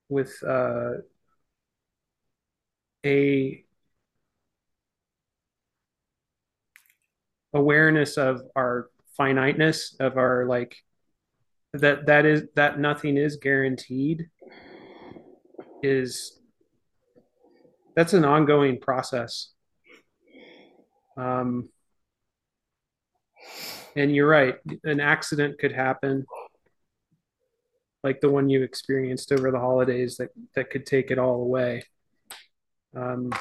with 0.09 0.41
uh, 0.43 0.93
a 3.05 3.63
awareness 7.53 8.17
of 8.17 8.41
our 8.55 8.89
finiteness 9.15 9.95
of 9.99 10.17
our 10.17 10.45
like 10.45 10.75
that 11.73 12.05
that 12.05 12.25
is 12.25 12.43
that 12.55 12.79
nothing 12.79 13.17
is 13.17 13.37
guaranteed 13.37 14.29
is 15.83 16.39
that's 17.95 18.13
an 18.13 18.25
ongoing 18.25 18.79
process 18.79 19.49
um 21.17 21.69
and 23.95 24.15
you're 24.15 24.27
right 24.27 24.55
an 24.83 24.99
accident 24.99 25.57
could 25.59 25.71
happen 25.71 26.25
like 28.03 28.21
the 28.21 28.29
one 28.29 28.49
you 28.49 28.63
experienced 28.63 29.31
over 29.31 29.51
the 29.51 29.59
holidays 29.59 30.15
that 30.17 30.29
that 30.55 30.69
could 30.69 30.85
take 30.85 31.11
it 31.11 31.19
all 31.19 31.41
away. 31.41 31.83
Um 32.95 33.31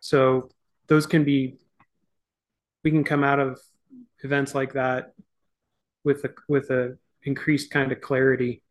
so 0.00 0.48
those 0.88 1.06
can 1.06 1.22
be 1.24 1.56
we 2.82 2.90
can 2.90 3.04
come 3.04 3.24
out 3.24 3.38
of 3.38 3.60
events 4.22 4.54
like 4.54 4.72
that 4.72 5.12
with 6.02 6.24
a 6.24 6.30
with 6.48 6.70
a 6.70 6.98
increased 7.22 7.70
kind 7.70 7.92
of 7.92 8.00
clarity 8.00 8.62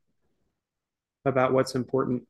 about 1.26 1.54
what's 1.54 1.76
important 1.76 2.28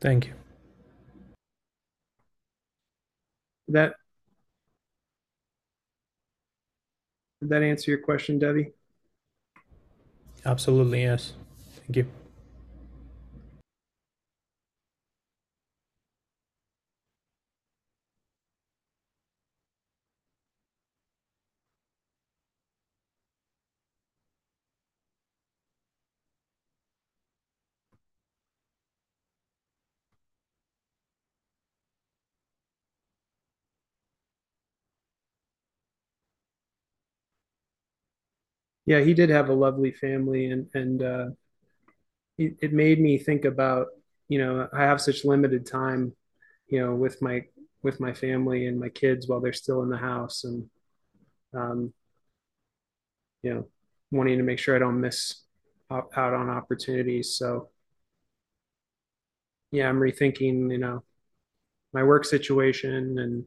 Thank 0.00 0.26
you. 0.26 0.34
that 3.68 3.94
did 7.40 7.50
that 7.50 7.62
answer 7.62 7.90
your 7.92 8.00
question 8.00 8.38
debbie 8.38 8.72
Absolutely, 10.44 11.02
yes. 11.02 11.34
Thank 11.86 11.96
you. 11.96 12.19
Yeah 38.90 38.98
he 38.98 39.14
did 39.14 39.30
have 39.30 39.48
a 39.48 39.54
lovely 39.54 39.92
family 39.92 40.46
and 40.50 40.66
and 40.74 41.00
uh 41.00 41.26
it, 42.38 42.56
it 42.60 42.72
made 42.72 43.00
me 43.00 43.18
think 43.18 43.44
about 43.44 43.86
you 44.28 44.38
know 44.40 44.68
i 44.72 44.82
have 44.82 45.00
such 45.00 45.24
limited 45.24 45.64
time 45.64 46.12
you 46.66 46.80
know 46.80 46.92
with 46.92 47.22
my 47.22 47.44
with 47.84 48.00
my 48.00 48.12
family 48.12 48.66
and 48.66 48.80
my 48.80 48.88
kids 48.88 49.28
while 49.28 49.40
they're 49.40 49.52
still 49.52 49.82
in 49.84 49.90
the 49.90 49.96
house 49.96 50.42
and 50.42 50.68
um 51.54 51.92
you 53.44 53.54
know 53.54 53.68
wanting 54.10 54.38
to 54.38 54.42
make 54.44 54.58
sure 54.58 54.74
i 54.74 54.80
don't 54.80 55.00
miss 55.00 55.42
out 55.92 56.34
on 56.34 56.48
opportunities. 56.48 57.34
So 57.34 57.68
yeah 59.70 59.88
i'm 59.88 60.00
rethinking 60.00 60.72
you 60.72 60.78
know 60.78 61.04
my 61.92 62.02
work 62.02 62.24
situation 62.24 63.18
and 63.18 63.44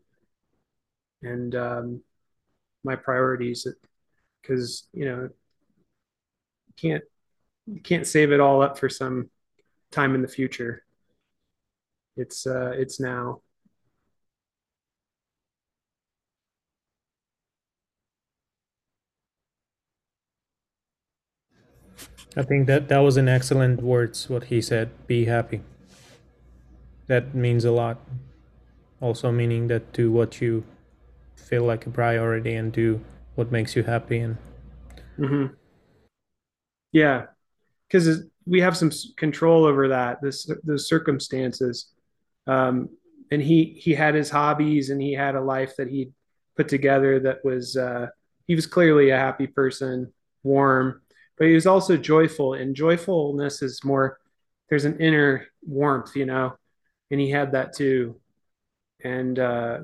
and 1.21 1.55
um 1.55 2.01
my 2.83 2.95
priorities 2.95 3.65
because 4.43 4.87
you 4.93 5.05
know 5.05 5.29
you 6.67 6.73
can't 6.75 7.03
you 7.65 7.79
can't 7.81 8.05
save 8.05 8.31
it 8.31 8.39
all 8.39 8.61
up 8.61 8.77
for 8.77 8.89
some 8.89 9.29
time 9.91 10.13
in 10.13 10.21
the 10.21 10.27
future 10.27 10.83
it's 12.17 12.45
uh 12.45 12.71
it's 12.75 12.99
now 12.99 13.41
I 22.35 22.41
think 22.41 22.65
that 22.65 22.87
that 22.89 22.97
was 22.99 23.17
an 23.17 23.29
excellent 23.29 23.83
words 23.83 24.27
what 24.27 24.45
he 24.45 24.59
said. 24.59 24.89
Be 25.05 25.25
happy. 25.25 25.61
That 27.05 27.35
means 27.35 27.63
a 27.63 27.71
lot. 27.71 27.99
Also 28.99 29.31
meaning 29.31 29.67
that 29.67 29.93
do 29.93 30.11
what 30.11 30.41
you 30.41 30.63
feel 31.35 31.63
like 31.63 31.85
a 31.85 31.91
priority 31.91 32.55
and 32.55 32.71
do 32.71 33.01
what 33.35 33.51
makes 33.51 33.75
you 33.75 33.83
happy 33.83 34.19
and 34.19 34.37
hmm 35.17 35.45
yeah. 36.93 37.25
Because 37.87 38.23
we 38.45 38.61
have 38.61 38.77
some 38.77 38.91
control 39.17 39.65
over 39.65 39.89
that 39.89 40.21
this 40.21 40.49
those 40.63 40.87
circumstances. 40.87 41.91
Um 42.47 42.89
and 43.31 43.41
he 43.41 43.75
he 43.77 43.93
had 43.93 44.15
his 44.15 44.29
hobbies 44.29 44.89
and 44.89 45.01
he 45.01 45.13
had 45.13 45.35
a 45.35 45.41
life 45.41 45.75
that 45.77 45.89
he 45.89 46.11
put 46.55 46.67
together 46.69 47.19
that 47.19 47.43
was 47.43 47.75
uh 47.75 48.07
he 48.45 48.55
was 48.55 48.67
clearly 48.67 49.09
a 49.09 49.17
happy 49.17 49.47
person 49.47 50.13
warm 50.43 51.01
but 51.37 51.47
he 51.47 51.53
was 51.53 51.65
also 51.65 51.97
joyful 51.97 52.53
and 52.53 52.75
joyfulness 52.75 53.61
is 53.61 53.83
more 53.83 54.19
there's 54.69 54.85
an 54.85 54.99
inner 54.99 55.47
warmth 55.63 56.15
you 56.15 56.25
know 56.25 56.53
and 57.09 57.19
he 57.19 57.29
had 57.29 57.53
that 57.53 57.73
too. 57.73 58.19
And 59.03 59.39
uh 59.39 59.79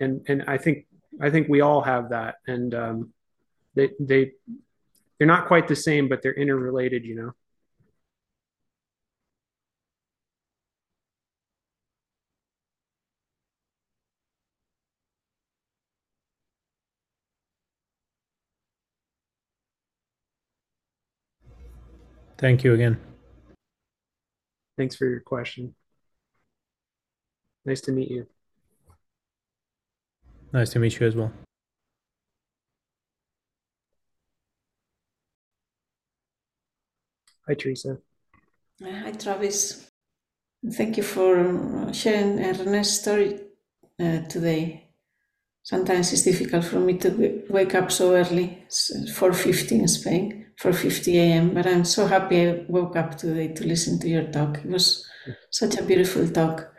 and 0.00 0.22
and 0.28 0.44
i 0.48 0.58
think 0.58 0.86
i 1.20 1.30
think 1.30 1.48
we 1.48 1.60
all 1.60 1.82
have 1.82 2.10
that. 2.10 2.36
And 2.46 2.74
um 2.74 3.12
they 3.74 3.90
they 4.00 4.32
they're 5.18 5.26
not 5.26 5.46
quite 5.46 5.68
the 5.68 5.76
same 5.76 6.08
but 6.08 6.22
they're 6.22 6.34
interrelated 6.34 7.04
you 7.04 7.14
know? 7.16 7.32
Thank 22.38 22.64
you 22.64 22.72
again. 22.72 22.98
thanks 24.78 24.96
for 24.96 25.04
your 25.06 25.20
question. 25.20 25.74
Nice 27.66 27.82
to 27.82 27.92
meet 27.92 28.10
you 28.10 28.26
Nice 30.52 30.70
to 30.70 30.78
meet 30.78 30.98
you 30.98 31.06
as 31.06 31.14
well. 31.14 31.32
hi 37.46 37.54
teresa 37.54 37.98
uh, 38.82 38.90
Hi, 39.04 39.12
Travis. 39.12 39.90
Thank 40.72 40.96
you 40.96 41.02
for 41.02 41.38
um, 41.38 41.92
sharing 41.92 42.36
Rene's 42.36 42.98
story 43.00 43.40
uh, 43.98 44.20
today. 44.28 44.88
Sometimes 45.62 46.12
it's 46.12 46.22
difficult 46.22 46.64
for 46.64 46.80
me 46.80 46.96
to 46.98 47.44
wake 47.50 47.74
up 47.74 47.92
so 47.92 48.14
early. 48.14 48.62
It's 48.66 48.90
uh, 48.90 49.12
4.50 49.12 49.72
in 49.72 49.88
Spain, 49.88 50.46
4.50 50.60 51.14
a.m. 51.14 51.54
But 51.54 51.66
I'm 51.66 51.84
so 51.84 52.06
happy 52.06 52.48
I 52.48 52.64
woke 52.68 52.96
up 52.96 53.18
today 53.18 53.48
to 53.48 53.66
listen 53.66 53.98
to 54.00 54.08
your 54.08 54.24
talk. 54.24 54.58
It 54.58 54.70
was 54.70 55.06
such 55.50 55.76
a 55.76 55.82
beautiful 55.82 56.26
talk. 56.28 56.72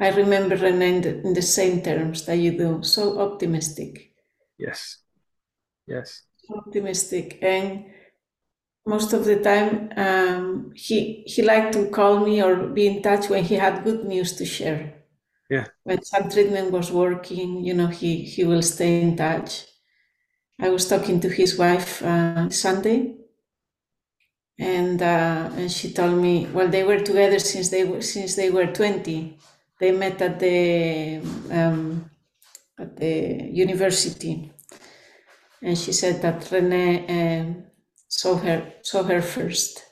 I 0.00 0.08
remember 0.10 0.56
Rene 0.56 1.04
in 1.24 1.34
the, 1.34 1.42
same 1.42 1.82
terms 1.82 2.24
that 2.24 2.36
you 2.36 2.56
do, 2.56 2.82
so 2.82 3.20
optimistic. 3.20 4.14
yes. 4.58 4.96
Yes. 5.86 6.22
Optimistic. 6.48 7.38
And 7.42 7.84
most 8.86 9.12
of 9.12 9.24
the 9.24 9.40
time 9.40 9.92
um, 9.96 10.72
he 10.74 11.22
he 11.26 11.42
liked 11.42 11.72
to 11.74 11.90
call 11.90 12.20
me 12.20 12.42
or 12.42 12.68
be 12.68 12.86
in 12.86 13.02
touch 13.02 13.28
when 13.28 13.44
he 13.44 13.56
had 13.56 13.84
good 13.84 14.04
news 14.04 14.36
to 14.36 14.44
share. 14.46 14.94
Yeah. 15.50 15.66
When 15.82 16.02
some 16.02 16.30
treatment 16.30 16.70
was 16.70 16.90
working 16.90 17.64
you 17.64 17.74
know 17.74 17.88
he 17.88 18.22
he 18.22 18.44
will 18.44 18.62
stay 18.62 19.02
in 19.02 19.16
touch. 19.16 19.66
I 20.60 20.68
was 20.70 20.88
talking 20.88 21.20
to 21.20 21.28
his 21.28 21.58
wife 21.58 22.02
uh, 22.02 22.48
sunday. 22.50 23.16
And 24.58 25.00
uh, 25.02 25.50
and 25.56 25.70
she 25.70 25.92
told 25.92 26.16
me 26.22 26.46
well 26.54 26.68
they 26.68 26.84
were 26.84 27.00
together 27.00 27.38
since 27.38 27.68
they 27.70 27.84
were 27.84 28.02
since 28.02 28.36
they 28.36 28.50
were 28.50 28.66
20 28.66 29.38
they 29.80 29.92
met 29.92 30.20
at 30.20 30.38
the 30.38 31.20
um, 31.50 32.10
at 32.78 32.96
the 32.96 33.50
university. 33.50 34.52
And 35.62 35.76
she 35.76 35.92
said 35.92 36.22
that 36.22 36.50
rene 36.50 37.40
um, 37.40 37.64
saw 38.08 38.36
her 38.36 38.72
saw 38.82 39.02
her 39.02 39.22
first. 39.22 39.84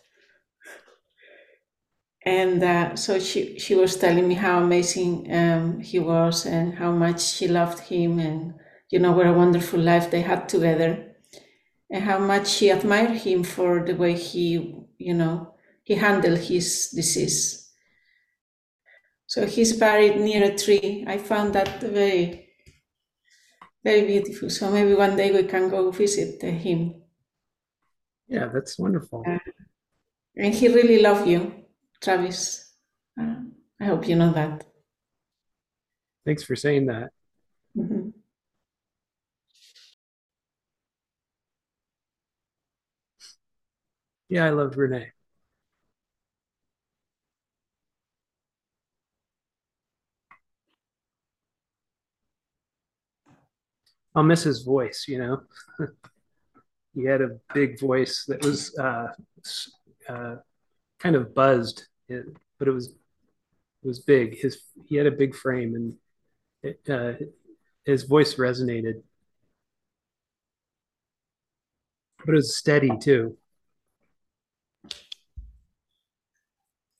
And 2.24 2.62
uh, 2.62 2.96
so 2.96 3.18
she 3.18 3.58
she 3.58 3.74
was 3.74 3.96
telling 3.96 4.28
me 4.28 4.34
how 4.34 4.62
amazing 4.62 5.32
um, 5.32 5.80
he 5.80 5.98
was 5.98 6.46
and 6.46 6.74
how 6.74 6.92
much 6.92 7.22
she 7.22 7.48
loved 7.48 7.80
him 7.80 8.18
and 8.18 8.54
you 8.90 8.98
know 8.98 9.12
what 9.12 9.26
a 9.26 9.32
wonderful 9.32 9.80
life 9.80 10.10
they 10.10 10.20
had 10.20 10.48
together. 10.48 11.14
And 11.90 12.04
how 12.04 12.18
much 12.18 12.48
she 12.48 12.68
admired 12.68 13.16
him 13.16 13.42
for 13.42 13.82
the 13.82 13.94
way 13.94 14.14
he 14.14 14.74
you 14.98 15.14
know 15.14 15.54
he 15.84 15.94
handled 15.94 16.38
his 16.38 16.90
disease 16.94 17.67
so 19.28 19.46
he's 19.46 19.72
buried 19.78 20.16
near 20.26 20.42
a 20.50 20.56
tree 20.56 21.04
i 21.06 21.16
found 21.16 21.54
that 21.54 21.80
very 21.82 22.48
very 23.84 24.04
beautiful 24.06 24.50
so 24.50 24.70
maybe 24.70 24.94
one 24.94 25.16
day 25.16 25.30
we 25.30 25.44
can 25.44 25.68
go 25.68 25.90
visit 25.92 26.42
him 26.42 26.80
yeah 28.26 28.48
that's 28.52 28.78
wonderful 28.78 29.22
and 30.36 30.54
he 30.54 30.68
really 30.68 31.00
loved 31.00 31.28
you 31.28 31.40
Travis. 32.00 32.74
Uh, 33.20 33.34
I 33.80 33.86
hope 33.86 34.08
you 34.08 34.14
know 34.14 34.32
that. 34.32 34.64
Thanks 36.24 36.44
for 36.44 36.54
saying 36.56 36.86
that. 36.86 37.10
Mhm. 37.76 38.12
Yeah, 44.28 44.44
I 44.44 44.50
loved 44.50 44.76
Renee. 44.76 45.10
I'll 54.18 54.24
miss 54.24 54.42
his 54.42 54.62
voice, 54.62 55.04
you 55.06 55.18
know. 55.18 55.42
he 56.94 57.04
had 57.04 57.20
a 57.20 57.38
big 57.54 57.78
voice 57.78 58.24
that 58.26 58.44
was 58.44 58.76
uh, 58.76 59.06
uh, 60.08 60.36
kind 60.98 61.14
of 61.14 61.32
buzzed, 61.36 61.86
but 62.08 62.66
it 62.66 62.72
was 62.72 62.88
it 62.88 63.86
was 63.86 64.00
big. 64.00 64.36
His 64.36 64.60
he 64.86 64.96
had 64.96 65.06
a 65.06 65.12
big 65.12 65.36
frame, 65.36 65.76
and 65.76 65.94
it, 66.64 66.80
uh, 66.90 67.12
his 67.84 68.02
voice 68.02 68.34
resonated, 68.34 69.02
but 72.26 72.32
it 72.32 72.36
was 72.38 72.56
steady 72.56 72.90
too. 73.00 73.36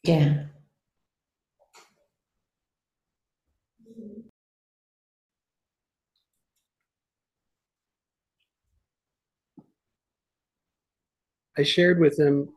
Yeah. 0.05 0.48
I 11.59 11.65
shared 11.65 11.99
with 11.99 12.19
him, 12.19 12.51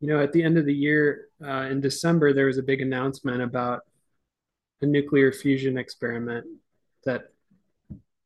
you 0.00 0.08
know, 0.08 0.22
at 0.22 0.32
the 0.32 0.42
end 0.44 0.56
of 0.56 0.66
the 0.66 0.74
year 0.74 1.28
uh, 1.44 1.62
in 1.62 1.80
December, 1.80 2.32
there 2.32 2.46
was 2.46 2.58
a 2.58 2.62
big 2.62 2.80
announcement 2.80 3.42
about 3.42 3.80
a 4.80 4.86
nuclear 4.86 5.32
fusion 5.32 5.78
experiment 5.78 6.46
that 7.04 7.32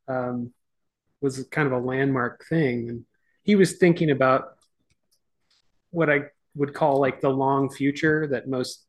um, 0.08 0.52
was 1.22 1.42
kind 1.50 1.66
of 1.66 1.72
a 1.72 1.78
landmark 1.78 2.44
thing. 2.48 2.90
And 2.90 3.04
he 3.44 3.56
was 3.56 3.78
thinking 3.78 4.10
about 4.10 4.58
what 5.90 6.10
I 6.10 6.24
would 6.54 6.74
call 6.74 7.00
like 7.00 7.22
the 7.22 7.30
long 7.30 7.70
future 7.70 8.26
that 8.26 8.46
most 8.46 8.84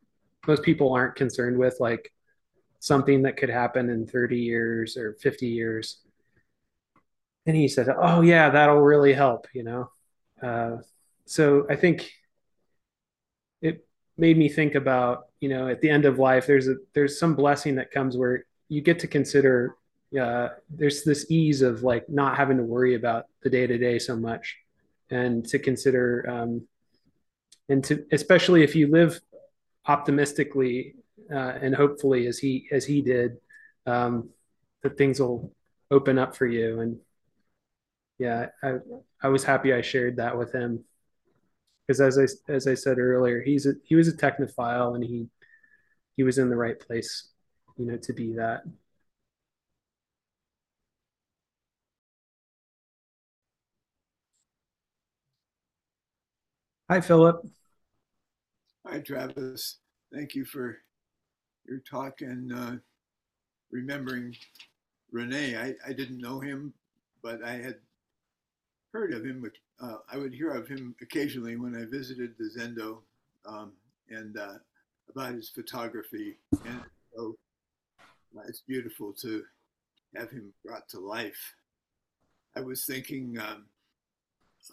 most 0.47 0.63
people 0.63 0.91
aren't 0.91 1.15
concerned 1.15 1.57
with, 1.57 1.77
like 1.79 2.11
something 2.79 3.21
that 3.21 3.37
could 3.37 3.49
happen 3.49 3.89
in 3.89 4.07
30 4.07 4.37
years 4.39 4.97
or 4.97 5.13
50 5.21 5.47
years. 5.47 6.01
And 7.45 7.55
he 7.55 7.67
said, 7.67 7.87
"Oh 7.89 8.21
yeah, 8.21 8.49
that'll 8.49 8.81
really 8.81 9.13
help," 9.13 9.47
you 9.53 9.63
know. 9.63 9.89
Uh, 10.41 10.77
so 11.25 11.65
I 11.69 11.75
think 11.75 12.11
it 13.61 13.85
made 14.17 14.37
me 14.37 14.49
think 14.49 14.75
about, 14.75 15.27
you 15.39 15.49
know, 15.49 15.67
at 15.67 15.81
the 15.81 15.89
end 15.89 16.05
of 16.05 16.19
life, 16.19 16.45
there's 16.45 16.67
a 16.67 16.75
there's 16.93 17.19
some 17.19 17.35
blessing 17.35 17.75
that 17.75 17.91
comes 17.91 18.17
where 18.17 18.45
you 18.69 18.81
get 18.81 18.99
to 18.99 19.07
consider. 19.07 19.75
Uh, 20.19 20.49
there's 20.69 21.03
this 21.03 21.25
ease 21.29 21.61
of 21.61 21.83
like 21.83 22.09
not 22.09 22.35
having 22.37 22.57
to 22.57 22.63
worry 22.63 22.95
about 22.95 23.25
the 23.43 23.49
day 23.49 23.65
to 23.65 23.77
day 23.77 23.97
so 23.97 24.15
much, 24.15 24.57
and 25.09 25.45
to 25.47 25.57
consider, 25.57 26.29
um, 26.29 26.67
and 27.69 27.83
to 27.85 28.05
especially 28.11 28.63
if 28.63 28.75
you 28.75 28.87
live 28.91 29.19
optimistically 29.87 30.95
uh, 31.33 31.53
and 31.61 31.73
hopefully 31.73 32.27
as 32.27 32.37
he 32.37 32.67
as 32.71 32.85
he 32.85 33.01
did, 33.01 33.37
um, 33.85 34.29
that 34.83 34.97
things 34.97 35.19
will 35.19 35.51
open 35.89 36.17
up 36.17 36.35
for 36.35 36.45
you 36.45 36.81
and 36.81 36.97
yeah, 38.21 38.49
I 38.61 38.75
I 39.23 39.29
was 39.29 39.43
happy 39.43 39.73
I 39.73 39.81
shared 39.81 40.17
that 40.17 40.37
with 40.37 40.53
him 40.53 40.83
because 41.87 41.99
as 41.99 42.19
I 42.19 42.53
as 42.53 42.67
I 42.67 42.75
said 42.75 42.99
earlier, 42.99 43.41
he's 43.41 43.65
a, 43.65 43.73
he 43.83 43.95
was 43.95 44.07
a 44.07 44.15
technophile 44.15 44.93
and 44.93 45.03
he 45.03 45.27
he 46.17 46.21
was 46.21 46.37
in 46.37 46.51
the 46.51 46.55
right 46.55 46.79
place, 46.79 47.29
you 47.77 47.87
know, 47.87 47.97
to 47.97 48.13
be 48.13 48.33
that. 48.33 48.61
Hi, 56.91 57.01
Philip. 57.01 57.43
Hi, 58.85 58.99
Travis. 58.99 59.79
Thank 60.13 60.35
you 60.35 60.45
for 60.45 60.77
your 61.65 61.79
talk 61.89 62.21
and 62.21 62.53
uh, 62.53 62.73
remembering 63.71 64.35
Renee. 65.11 65.57
I, 65.57 65.73
I 65.89 65.93
didn't 65.93 66.21
know 66.21 66.39
him, 66.39 66.71
but 67.23 67.43
I 67.43 67.53
had 67.53 67.77
heard 68.91 69.13
of 69.13 69.23
him. 69.23 69.49
Uh, 69.79 69.97
I 70.11 70.17
would 70.17 70.33
hear 70.33 70.51
of 70.51 70.67
him 70.67 70.95
occasionally 71.01 71.55
when 71.55 71.75
I 71.75 71.85
visited 71.85 72.33
the 72.37 72.49
Zendo 72.57 72.99
um, 73.45 73.73
and 74.09 74.37
uh, 74.37 74.55
about 75.09 75.33
his 75.33 75.49
photography. 75.49 76.37
And 76.65 76.81
so 77.13 77.35
uh, 78.37 78.41
it's 78.47 78.61
beautiful 78.61 79.13
to 79.21 79.43
have 80.15 80.29
him 80.29 80.53
brought 80.63 80.87
to 80.89 80.99
life. 80.99 81.55
I 82.55 82.61
was 82.61 82.85
thinking 82.85 83.37
um, 83.39 83.65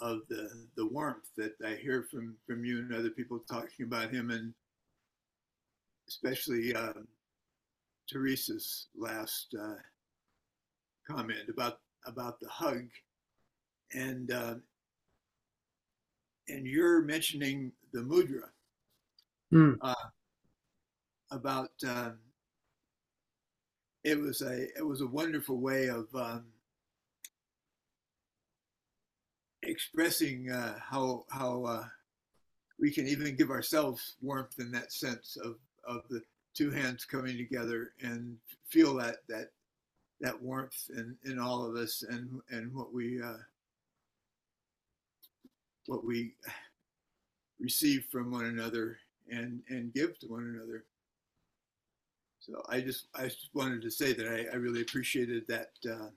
of 0.01 0.21
the, 0.29 0.51
the 0.77 0.87
warmth 0.87 1.31
that 1.37 1.55
I 1.65 1.75
hear 1.75 2.07
from, 2.11 2.37
from 2.47 2.65
you 2.65 2.79
and 2.79 2.95
other 2.95 3.11
people 3.11 3.41
talking 3.49 3.87
about 3.87 4.11
him, 4.11 4.31
and 4.31 4.53
especially 6.09 6.75
um, 6.75 7.07
Teresa's 8.09 8.89
last 8.97 9.55
uh, 9.59 9.75
comment 11.07 11.49
about 11.49 11.81
about 12.07 12.41
the 12.41 12.49
hug 12.49 12.89
and 13.95 14.31
uh, 14.31 14.55
and 16.49 16.67
you're 16.67 17.03
mentioning 17.03 17.73
the 17.93 18.01
mudra 18.01 18.49
Hmm. 19.51 19.75
uh, 19.81 19.95
about 21.31 21.71
uh, 21.87 22.11
it 24.05 24.19
was 24.19 24.43
a 24.43 24.65
it 24.77 24.87
was 24.87 25.01
a 25.01 25.07
wonderful 25.07 25.59
way 25.59 25.87
of 25.87 26.07
um, 26.15 26.45
expressing 29.63 30.51
uh, 30.51 30.79
how 30.79 31.25
how 31.31 31.65
uh, 31.65 31.85
we 32.79 32.91
can 32.91 33.07
even 33.07 33.37
give 33.37 33.51
ourselves 33.51 34.17
warmth 34.21 34.59
in 34.59 34.71
that 34.73 34.93
sense 34.93 35.37
of 35.43 35.57
of 35.85 36.03
the 36.11 36.23
two 36.55 36.71
hands 36.71 37.05
coming 37.05 37.37
together 37.37 37.93
and 38.03 38.37
feel 38.69 38.95
that 38.97 39.17
that 39.29 39.51
that 40.21 40.41
warmth 40.41 40.91
in, 40.97 41.17
in 41.25 41.39
all 41.39 41.65
of 41.65 41.77
us 41.77 42.05
and 42.09 42.41
and 42.51 42.75
what 42.75 42.93
we 42.93 43.21
uh, 43.23 43.37
what 45.89 46.05
we 46.05 46.35
receive 47.59 48.07
from 48.13 48.31
one 48.31 48.45
another 48.45 48.99
and 49.31 49.63
and 49.69 49.93
give 49.93 50.19
to 50.19 50.27
one 50.27 50.55
another. 50.55 50.85
So 52.41 52.63
I 52.69 52.81
just 52.81 53.07
I 53.15 53.25
just 53.25 53.49
wanted 53.55 53.83
to 53.83 53.91
say 53.91 54.13
that 54.13 54.29
I, 54.29 54.53
I 54.53 54.57
really 54.57 54.83
appreciated 54.83 55.47
that 55.49 55.71
uh, 55.91 56.11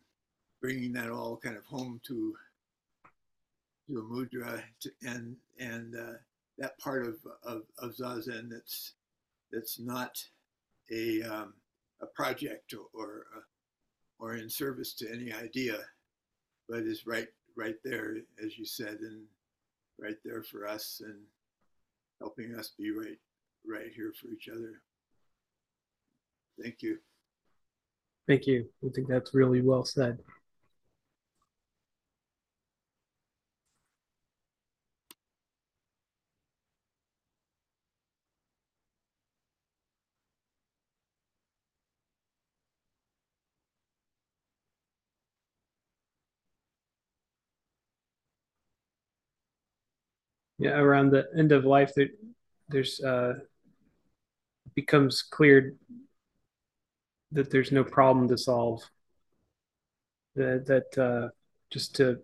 bringing 0.62 0.92
that 0.94 1.10
all 1.10 1.38
kind 1.38 1.58
of 1.58 1.66
home 1.66 2.02
to 2.08 2.36
to 3.88 3.98
a 3.98 4.04
mudra 4.04 4.62
to, 4.82 4.92
and 5.04 5.38
and 5.58 5.96
uh, 5.96 6.18
that 6.58 6.78
part 6.78 7.08
of, 7.08 7.16
of 7.44 7.64
of 7.80 7.96
zazen 7.96 8.50
that's 8.50 8.94
that's 9.54 9.80
not 9.80 10.22
a 10.92 11.22
um, 11.24 11.54
a 12.02 12.08
project 12.08 12.74
or 12.74 12.88
or, 12.94 13.26
uh, 13.38 13.42
or 14.20 14.36
in 14.36 14.50
service 14.50 14.94
to 14.96 15.10
any 15.10 15.32
idea, 15.32 15.78
but 16.68 16.80
is 16.80 17.08
right 17.08 17.30
right 17.56 17.78
there 17.86 18.18
as 18.44 18.58
you 18.58 18.66
said 18.66 19.00
and 19.00 19.24
right 20.02 20.18
there 20.26 20.44
for 20.44 20.68
us 20.68 21.02
and 21.06 21.20
helping 22.20 22.56
us 22.56 22.74
be 22.78 22.92
right 22.92 23.18
right 23.66 23.92
here 23.96 24.12
for 24.20 24.28
each 24.30 24.50
other. 24.52 24.82
Thank 26.62 26.82
you. 26.82 26.98
Thank 28.28 28.48
you. 28.48 28.68
I 28.86 28.90
think 28.94 29.08
that's 29.08 29.34
really 29.34 29.62
well 29.62 29.84
said. 29.84 30.20
Yeah, 50.62 50.78
around 50.78 51.10
the 51.10 51.28
end 51.36 51.52
of 51.54 51.66
life, 51.66 51.92
there, 51.96 52.10
there's 52.70 53.00
uh, 53.02 53.34
becomes 54.76 55.24
clear 55.24 55.74
that 57.32 57.50
there's 57.50 57.72
no 57.72 57.84
problem 57.84 58.28
to 58.28 58.38
solve. 58.38 58.84
That 60.36 60.68
that 60.68 61.02
uh, 61.02 61.30
just 61.72 61.96
to 61.96 62.20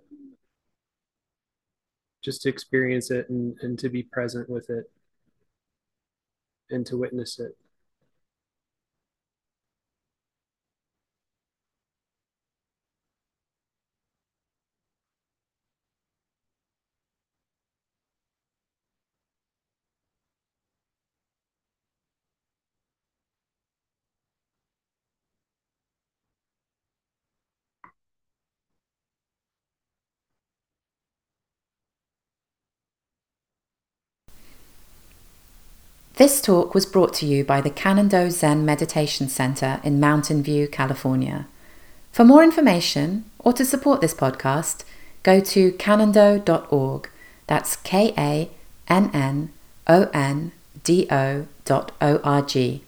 just 2.23 2.43
to 2.43 2.49
experience 2.49 3.09
it 3.09 3.27
and, 3.29 3.57
and 3.61 3.79
to 3.79 3.89
be 3.89 4.03
present 4.03 4.47
with 4.47 4.69
it 4.69 4.85
and 6.69 6.85
to 6.85 6.97
witness 6.97 7.39
it. 7.39 7.57
This 36.17 36.41
talk 36.41 36.73
was 36.73 36.87
brought 36.87 37.13
to 37.15 37.27
you 37.27 37.43
by 37.43 37.61
the 37.61 37.69
Kannon-Do 37.69 38.31
Zen 38.31 38.65
Meditation 38.65 39.29
Center 39.29 39.79
in 39.83 39.99
Mountain 39.99 40.41
View, 40.41 40.67
California. 40.67 41.45
For 42.11 42.25
more 42.25 42.43
information 42.43 43.25
or 43.37 43.53
to 43.53 43.63
support 43.63 44.01
this 44.01 44.15
podcast, 44.15 44.83
go 45.21 45.39
to 45.39 45.73
kannondo.org. 45.73 47.09
That's 47.45 47.75
K 47.75 48.15
A 48.17 48.49
N 48.87 49.11
N 49.13 49.53
O 49.85 50.09
N 50.11 50.53
D 50.83 51.07
O 51.11 51.45
dot 51.65 51.91
O 52.01 52.17
R 52.23 52.41
G. 52.41 52.81